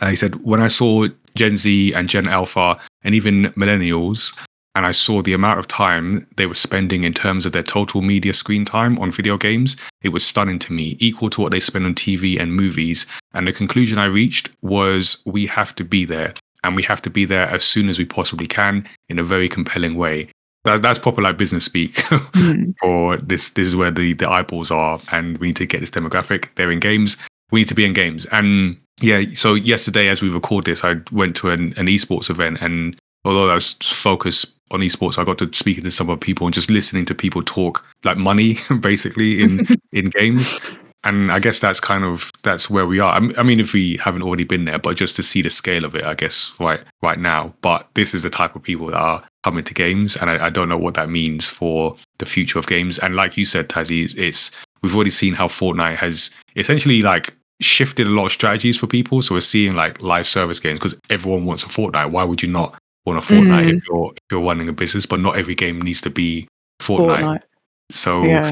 uh, 0.00 0.08
he 0.08 0.16
said, 0.16 0.36
when 0.44 0.60
I 0.60 0.68
saw 0.68 1.06
Gen 1.34 1.56
Z 1.56 1.92
and 1.94 2.08
Gen 2.08 2.28
Alpha 2.28 2.78
and 3.02 3.14
even 3.14 3.44
millennials 3.52 4.36
and 4.74 4.86
I 4.86 4.92
saw 4.92 5.20
the 5.20 5.32
amount 5.32 5.58
of 5.58 5.66
time 5.66 6.26
they 6.36 6.46
were 6.46 6.54
spending 6.54 7.04
in 7.04 7.12
terms 7.12 7.44
of 7.44 7.52
their 7.52 7.62
total 7.62 8.02
media 8.02 8.32
screen 8.32 8.64
time 8.64 8.98
on 8.98 9.10
video 9.10 9.36
games, 9.36 9.76
it 10.02 10.10
was 10.10 10.24
stunning 10.24 10.58
to 10.60 10.72
me, 10.72 10.96
equal 11.00 11.28
to 11.30 11.40
what 11.40 11.50
they 11.50 11.60
spend 11.60 11.86
on 11.86 11.94
TV 11.94 12.38
and 12.38 12.54
movies. 12.54 13.06
And 13.34 13.46
the 13.46 13.52
conclusion 13.52 13.98
I 13.98 14.04
reached 14.04 14.50
was 14.62 15.20
we 15.26 15.46
have 15.46 15.74
to 15.76 15.84
be 15.84 16.04
there, 16.04 16.34
and 16.62 16.76
we 16.76 16.82
have 16.84 17.02
to 17.02 17.10
be 17.10 17.24
there 17.24 17.48
as 17.48 17.64
soon 17.64 17.88
as 17.88 17.98
we 17.98 18.04
possibly 18.04 18.46
can 18.46 18.88
in 19.08 19.18
a 19.18 19.24
very 19.24 19.48
compelling 19.48 19.96
way. 19.96 20.28
That, 20.64 20.82
that's 20.82 20.98
proper 20.98 21.22
like 21.22 21.38
business 21.38 21.64
speak 21.64 21.94
mm. 21.96 22.74
for 22.80 23.16
this. 23.16 23.50
This 23.50 23.66
is 23.66 23.76
where 23.76 23.90
the, 23.90 24.12
the 24.12 24.28
eyeballs 24.28 24.70
are, 24.70 25.00
and 25.10 25.36
we 25.38 25.48
need 25.48 25.56
to 25.56 25.66
get 25.66 25.80
this 25.80 25.90
demographic. 25.90 26.48
They're 26.54 26.70
in 26.70 26.80
games. 26.80 27.16
We 27.50 27.60
need 27.60 27.68
to 27.68 27.74
be 27.74 27.84
in 27.84 27.92
games. 27.92 28.26
And 28.26 28.80
yeah, 29.00 29.22
so 29.34 29.54
yesterday, 29.54 30.08
as 30.08 30.22
we 30.22 30.28
record 30.28 30.64
this, 30.64 30.84
I 30.84 30.96
went 31.12 31.36
to 31.36 31.50
an, 31.50 31.74
an 31.76 31.86
esports 31.86 32.30
event, 32.30 32.60
and 32.60 32.98
although 33.24 33.50
I 33.50 33.54
was 33.54 33.72
focused 33.82 34.52
on 34.70 34.80
esports, 34.80 35.18
I 35.18 35.24
got 35.24 35.38
to 35.38 35.50
speaking 35.52 35.84
to 35.84 35.90
some 35.90 36.08
other 36.08 36.18
people 36.18 36.46
and 36.46 36.54
just 36.54 36.70
listening 36.70 37.04
to 37.06 37.14
people 37.14 37.42
talk 37.42 37.84
like 38.04 38.16
money, 38.16 38.58
basically 38.80 39.42
in 39.42 39.66
in 39.92 40.06
games. 40.06 40.58
And 41.02 41.32
I 41.32 41.38
guess 41.38 41.60
that's 41.60 41.80
kind 41.80 42.04
of 42.04 42.30
that's 42.42 42.68
where 42.68 42.86
we 42.86 43.00
are. 43.00 43.14
I 43.14 43.42
mean, 43.42 43.58
if 43.58 43.72
we 43.72 43.96
haven't 43.96 44.22
already 44.22 44.44
been 44.44 44.66
there, 44.66 44.78
but 44.78 44.96
just 44.96 45.16
to 45.16 45.22
see 45.22 45.40
the 45.40 45.48
scale 45.48 45.86
of 45.86 45.94
it, 45.94 46.04
I 46.04 46.12
guess 46.12 46.52
right 46.60 46.80
right 47.02 47.18
now. 47.18 47.54
But 47.62 47.88
this 47.94 48.12
is 48.12 48.22
the 48.22 48.28
type 48.28 48.54
of 48.54 48.62
people 48.62 48.88
that 48.88 48.96
are 48.96 49.24
coming 49.42 49.64
to 49.64 49.72
games, 49.72 50.16
and 50.16 50.28
I, 50.28 50.46
I 50.46 50.50
don't 50.50 50.68
know 50.68 50.76
what 50.76 50.94
that 50.94 51.08
means 51.08 51.48
for 51.48 51.96
the 52.18 52.26
future 52.26 52.58
of 52.58 52.66
games. 52.66 52.98
And 52.98 53.16
like 53.16 53.38
you 53.38 53.46
said, 53.46 53.70
Tazziii, 53.70 54.14
it's 54.18 54.50
we've 54.82 54.94
already 54.94 55.10
seen 55.10 55.32
how 55.32 55.48
Fortnite 55.48 55.96
has 55.96 56.30
essentially 56.54 57.00
like 57.00 57.34
shifted 57.60 58.06
a 58.06 58.10
lot 58.10 58.26
of 58.26 58.32
strategies 58.32 58.78
for 58.78 58.86
people. 58.86 59.22
So 59.22 59.34
we're 59.34 59.40
seeing 59.40 59.74
like 59.74 60.02
live 60.02 60.26
service 60.26 60.60
games 60.60 60.78
because 60.78 60.98
everyone 61.10 61.44
wants 61.44 61.62
a 61.64 61.66
Fortnite. 61.66 62.10
Why 62.10 62.24
would 62.24 62.42
you 62.42 62.48
not 62.48 62.78
want 63.06 63.18
a 63.18 63.32
Fortnite 63.32 63.68
mm. 63.68 63.76
if 63.76 63.86
you're 63.86 64.12
if 64.12 64.22
you're 64.30 64.40
running 64.40 64.68
a 64.68 64.72
business? 64.72 65.06
But 65.06 65.20
not 65.20 65.36
every 65.36 65.54
game 65.54 65.80
needs 65.80 66.00
to 66.02 66.10
be 66.10 66.48
Fortnite. 66.80 67.20
Fortnite. 67.20 67.42
So 67.90 68.24
yeah. 68.24 68.50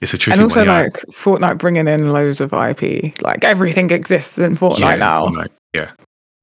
it's 0.00 0.14
a 0.14 0.18
tricky 0.18 0.34
And 0.34 0.42
also 0.42 0.60
one, 0.60 0.66
yeah. 0.66 0.82
like 0.82 1.04
Fortnite 1.10 1.58
bringing 1.58 1.88
in 1.88 2.12
loads 2.12 2.40
of 2.40 2.52
IP. 2.52 3.20
Like 3.22 3.44
everything 3.44 3.90
exists 3.90 4.38
in 4.38 4.56
Fortnite 4.56 4.78
yeah, 4.78 4.94
now. 4.96 5.26
Fortnite. 5.26 5.50
Yeah. 5.74 5.90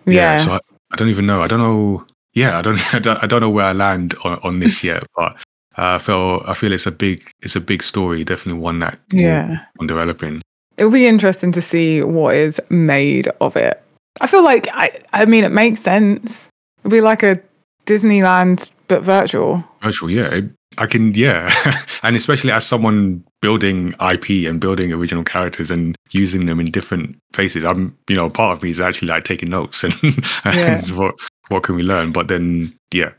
yeah. 0.06 0.14
Yeah. 0.14 0.38
So 0.38 0.52
I, 0.54 0.60
I, 0.92 0.96
don't 0.96 1.10
even 1.10 1.26
know. 1.26 1.42
I 1.42 1.48
don't 1.48 1.60
know. 1.60 2.06
Yeah, 2.34 2.58
I 2.58 2.62
don't, 2.62 2.80
I 2.94 3.00
don't. 3.00 3.24
I 3.24 3.28
don't 3.28 3.42
know 3.42 3.50
where 3.50 3.66
I 3.66 3.74
land 3.74 4.16
on, 4.24 4.40
on 4.44 4.60
this 4.60 4.84
yet, 4.84 5.04
but 5.16 5.34
uh, 5.78 5.96
I 5.96 6.00
feel 6.00 6.44
I 6.46 6.54
feel 6.54 6.74
it's 6.74 6.86
a 6.86 6.92
big 6.92 7.30
it's 7.42 7.56
a 7.56 7.62
big 7.62 7.84
story. 7.84 8.24
Definitely 8.24 8.62
one 8.62 8.80
that 8.80 9.00
yeah 9.12 9.66
on 9.80 9.88
developing. 9.88 10.42
It'll 10.78 10.92
be 10.92 11.08
interesting 11.08 11.52
to 11.54 11.62
see 11.62 12.02
what 12.02 12.36
is 12.36 12.60
made 12.70 13.28
of 13.42 13.56
it. 13.56 13.82
I 14.22 14.28
feel 14.28 14.44
like 14.44 14.68
I 14.74 15.02
I 15.14 15.26
mean 15.26 15.44
it 15.44 15.52
makes 15.52 15.82
sense. 15.82 16.50
It'll 16.80 16.92
be 16.92 17.02
like 17.02 17.24
a 17.24 17.42
Disneyland 17.86 18.70
but 18.88 19.02
virtual. 19.02 19.64
Virtual, 19.82 20.10
yeah. 20.10 20.42
I 20.78 20.88
can, 20.88 21.14
yeah, 21.16 21.54
and 22.04 22.16
especially 22.16 22.52
as 22.52 22.66
someone 22.66 23.24
building 23.42 23.94
IP 23.94 24.46
and 24.46 24.60
building 24.60 24.92
original 24.92 25.24
characters 25.24 25.72
and 25.72 25.96
using 26.12 26.48
them 26.48 26.60
in 26.60 26.66
different 26.66 27.18
places. 27.34 27.64
I'm, 27.64 27.98
you 28.10 28.16
know, 28.16 28.30
part 28.30 28.58
of 28.58 28.64
me 28.64 28.72
is 28.72 28.80
actually 28.80 29.08
like 29.08 29.24
taking 29.24 29.50
notes 29.50 29.84
and, 29.86 29.94
yeah. 30.04 30.80
and 30.80 30.90
what 30.92 31.16
what 31.48 31.64
can 31.64 31.76
we 31.76 31.84
learn. 31.84 32.12
But 32.12 32.28
then, 32.28 32.78
yeah, 32.94 33.12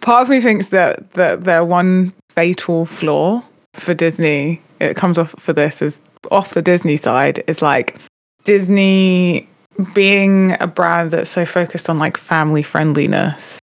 part 0.00 0.22
of 0.22 0.28
me 0.28 0.40
thinks 0.40 0.68
that 0.68 1.12
that 1.12 1.44
their 1.44 1.64
one 1.64 2.12
fatal 2.28 2.84
flaw 2.84 3.42
for 3.74 3.94
Disney, 3.94 4.60
it 4.80 4.94
comes 4.94 5.16
off 5.16 5.34
for 5.38 5.52
this 5.52 5.80
is 5.80 5.98
off 6.30 6.50
the 6.50 6.62
Disney 6.62 6.96
side 6.96 7.42
is 7.46 7.62
like 7.62 7.98
Disney 8.44 9.48
being 9.94 10.56
a 10.60 10.66
brand 10.66 11.10
that's 11.10 11.30
so 11.30 11.44
focused 11.44 11.88
on 11.88 11.98
like 11.98 12.16
family 12.16 12.62
friendliness, 12.62 13.58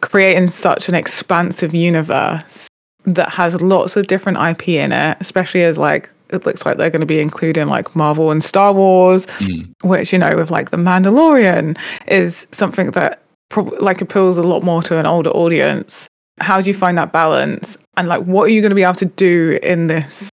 creating 0.00 0.48
such 0.48 0.88
an 0.88 0.94
expansive 0.94 1.74
universe 1.74 2.66
that 3.04 3.30
has 3.30 3.60
lots 3.60 3.96
of 3.96 4.06
different 4.06 4.38
IP 4.38 4.68
in 4.68 4.92
it, 4.92 5.16
especially 5.20 5.64
as 5.64 5.78
like 5.78 6.10
it 6.30 6.44
looks 6.44 6.66
like 6.66 6.76
they're 6.76 6.90
going 6.90 7.00
to 7.00 7.06
be 7.06 7.20
including 7.20 7.68
like 7.68 7.94
Marvel 7.96 8.30
and 8.30 8.44
Star 8.44 8.72
Wars, 8.72 9.26
mm. 9.38 9.70
which 9.82 10.12
you 10.12 10.18
know 10.18 10.30
with 10.36 10.50
like 10.50 10.70
the 10.70 10.76
Mandalorian 10.76 11.78
is 12.06 12.46
something 12.52 12.90
that 12.92 13.22
probably 13.48 13.78
like 13.78 14.00
appeals 14.00 14.36
a 14.38 14.42
lot 14.42 14.62
more 14.62 14.82
to 14.82 14.98
an 14.98 15.06
older 15.06 15.30
audience. 15.30 16.06
How 16.40 16.60
do 16.60 16.68
you 16.68 16.74
find 16.74 16.96
that 16.98 17.12
balance? 17.12 17.78
And 17.96 18.08
like, 18.08 18.22
what 18.22 18.44
are 18.44 18.48
you 18.48 18.60
going 18.60 18.70
to 18.70 18.76
be 18.76 18.84
able 18.84 18.94
to 18.94 19.06
do 19.06 19.58
in 19.62 19.88
this 19.88 20.30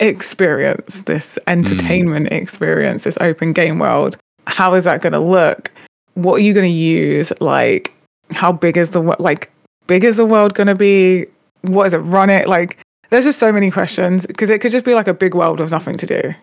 experience, 0.00 1.02
this 1.02 1.38
entertainment 1.46 2.28
mm. 2.28 2.40
experience, 2.40 3.04
this 3.04 3.18
open 3.20 3.52
game 3.52 3.78
world? 3.78 4.16
How 4.46 4.74
is 4.74 4.84
that 4.84 5.00
going 5.02 5.12
to 5.12 5.20
look? 5.20 5.70
What 6.14 6.34
are 6.34 6.42
you 6.42 6.52
going 6.52 6.70
to 6.70 6.78
use? 6.78 7.32
Like, 7.40 7.92
how 8.30 8.52
big 8.52 8.76
is 8.76 8.90
the 8.90 9.00
like 9.00 9.50
big 9.86 10.04
is 10.04 10.16
the 10.16 10.26
world 10.26 10.54
going 10.54 10.66
to 10.66 10.74
be? 10.74 11.26
What 11.62 11.86
is 11.86 11.92
it? 11.92 11.98
Run 11.98 12.30
it 12.30 12.48
like. 12.48 12.78
There's 13.10 13.24
just 13.24 13.38
so 13.38 13.52
many 13.52 13.70
questions 13.70 14.26
because 14.26 14.50
it 14.50 14.60
could 14.60 14.72
just 14.72 14.84
be 14.84 14.94
like 14.94 15.08
a 15.08 15.14
big 15.14 15.34
world 15.34 15.60
with 15.60 15.70
nothing 15.70 15.96
to 15.98 16.06
do. 16.06 16.34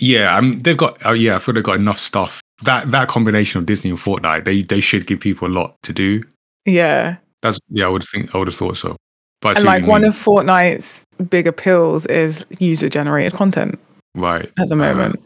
Yeah, 0.00 0.36
I 0.36 0.40
mean, 0.40 0.62
they've 0.62 0.76
got. 0.76 0.98
Oh, 1.04 1.14
yeah, 1.14 1.36
I 1.36 1.38
feel 1.38 1.54
they've 1.54 1.64
got 1.64 1.76
enough 1.76 1.98
stuff. 1.98 2.40
That 2.62 2.90
that 2.90 3.08
combination 3.08 3.58
of 3.58 3.66
Disney 3.66 3.90
and 3.90 3.98
Fortnite, 3.98 4.44
they 4.44 4.62
they 4.62 4.80
should 4.80 5.06
give 5.06 5.20
people 5.20 5.48
a 5.48 5.50
lot 5.50 5.76
to 5.82 5.92
do. 5.92 6.22
Yeah, 6.64 7.16
that's 7.42 7.58
yeah. 7.70 7.86
I 7.86 7.88
would 7.88 8.04
think. 8.04 8.34
I 8.34 8.38
would 8.38 8.48
have 8.48 8.54
thought 8.54 8.76
so. 8.76 8.96
But 9.40 9.56
and 9.56 9.66
like 9.66 9.86
one 9.86 10.04
of 10.04 10.14
Fortnite's 10.14 11.06
big 11.28 11.46
appeals 11.46 12.06
is 12.06 12.44
user 12.58 12.88
generated 12.88 13.34
content. 13.34 13.78
Right. 14.14 14.46
At 14.58 14.68
the 14.68 14.74
uh-huh. 14.74 14.94
moment. 14.94 15.16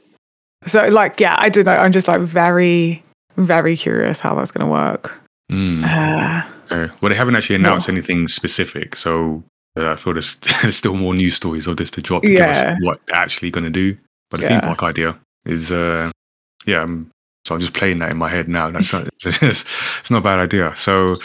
Uh, 0.65 0.69
so 0.69 0.89
like 0.89 1.19
yeah, 1.19 1.37
I 1.39 1.49
don't 1.49 1.65
know. 1.65 1.73
I'm 1.73 1.93
just 1.93 2.09
like 2.09 2.21
very, 2.21 3.03
very 3.37 3.77
curious 3.77 4.21
how 4.21 4.35
that's 4.35 4.53
gonna 4.53 4.71
work. 4.71 5.19
Mm. 5.51 5.83
Uh, 5.83 6.47
okay. 6.71 6.95
Well 7.01 7.11
they 7.11 7.17
haven't 7.17 7.37
actually 7.37 7.57
announced 7.57 7.89
no. 7.89 7.95
anything 7.95 8.29
specific, 8.29 8.97
so 8.97 9.43
uh, 9.77 9.93
I 9.93 9.97
feel 9.97 10.13
there's, 10.13 10.35
there's, 10.63 10.77
still 10.77 10.95
more 10.95 11.15
news 11.15 11.35
stories 11.35 11.67
of 11.67 11.79
this 11.79 11.91
to 11.93 12.03
drop 12.03 12.23
to 12.23 12.31
yeah. 12.31 12.39
give 12.39 12.49
us 12.49 12.79
what 12.83 13.01
they're 13.07 13.17
actually 13.17 13.51
gonna 13.51 13.71
do. 13.71 13.97
But 14.31 14.41
the 14.41 14.47
yeah. 14.47 14.61
theme 14.61 14.69
park 14.69 14.83
idea 14.83 15.19
is 15.47 15.73
uh 15.73 16.11
yeah, 16.67 16.83
I'm 16.83 17.11
so 17.45 17.55
I'm 17.55 17.61
just 17.61 17.75
playing 17.75 17.99
that 17.99 18.11
in 18.11 18.19
my 18.19 18.29
head 18.29 18.49
now. 18.49 18.71
That's 18.71 18.93
not, 18.93 19.09
it's, 19.25 19.65
it's 20.01 20.11
not 20.11 20.19
a 20.19 20.23
bad 20.23 20.39
idea. 20.39 20.75
So, 20.77 21.17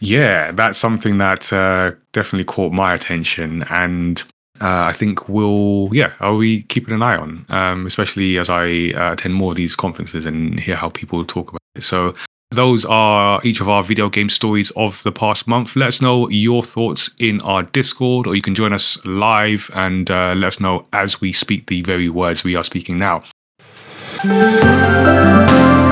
yeah, 0.00 0.52
that's 0.52 0.78
something 0.78 1.18
that 1.18 1.52
uh, 1.52 1.92
definitely 2.12 2.44
caught 2.44 2.72
my 2.72 2.94
attention, 2.94 3.64
and 3.64 4.22
uh, 4.60 4.84
I 4.84 4.92
think 4.92 5.28
we'll, 5.28 5.90
yeah, 5.92 6.12
I'll 6.20 6.40
be 6.40 6.62
keeping 6.62 6.94
an 6.94 7.02
eye 7.02 7.16
on, 7.16 7.44
um, 7.48 7.86
especially 7.86 8.38
as 8.38 8.48
I 8.48 8.92
uh, 8.96 9.12
attend 9.12 9.34
more 9.34 9.52
of 9.52 9.56
these 9.56 9.76
conferences 9.76 10.26
and 10.26 10.58
hear 10.58 10.76
how 10.76 10.88
people 10.88 11.24
talk 11.24 11.50
about 11.50 11.60
it. 11.74 11.82
So, 11.82 12.14
those 12.50 12.86
are 12.86 13.40
each 13.44 13.60
of 13.60 13.68
our 13.68 13.82
video 13.82 14.08
game 14.08 14.30
stories 14.30 14.70
of 14.70 15.02
the 15.02 15.12
past 15.12 15.46
month. 15.46 15.76
Let 15.76 15.88
us 15.88 16.00
know 16.00 16.30
your 16.30 16.62
thoughts 16.62 17.10
in 17.18 17.42
our 17.42 17.62
Discord, 17.62 18.26
or 18.26 18.34
you 18.34 18.40
can 18.40 18.54
join 18.54 18.72
us 18.72 19.04
live 19.04 19.70
and 19.74 20.10
uh, 20.10 20.32
let 20.34 20.48
us 20.48 20.60
know 20.60 20.86
as 20.94 21.20
we 21.20 21.34
speak 21.34 21.66
the 21.66 21.82
very 21.82 22.08
words 22.08 22.44
we 22.44 22.56
are 22.56 22.64
speaking 22.64 22.96
now. 22.96 23.22
Thank 24.20 25.82
you. 25.82 25.87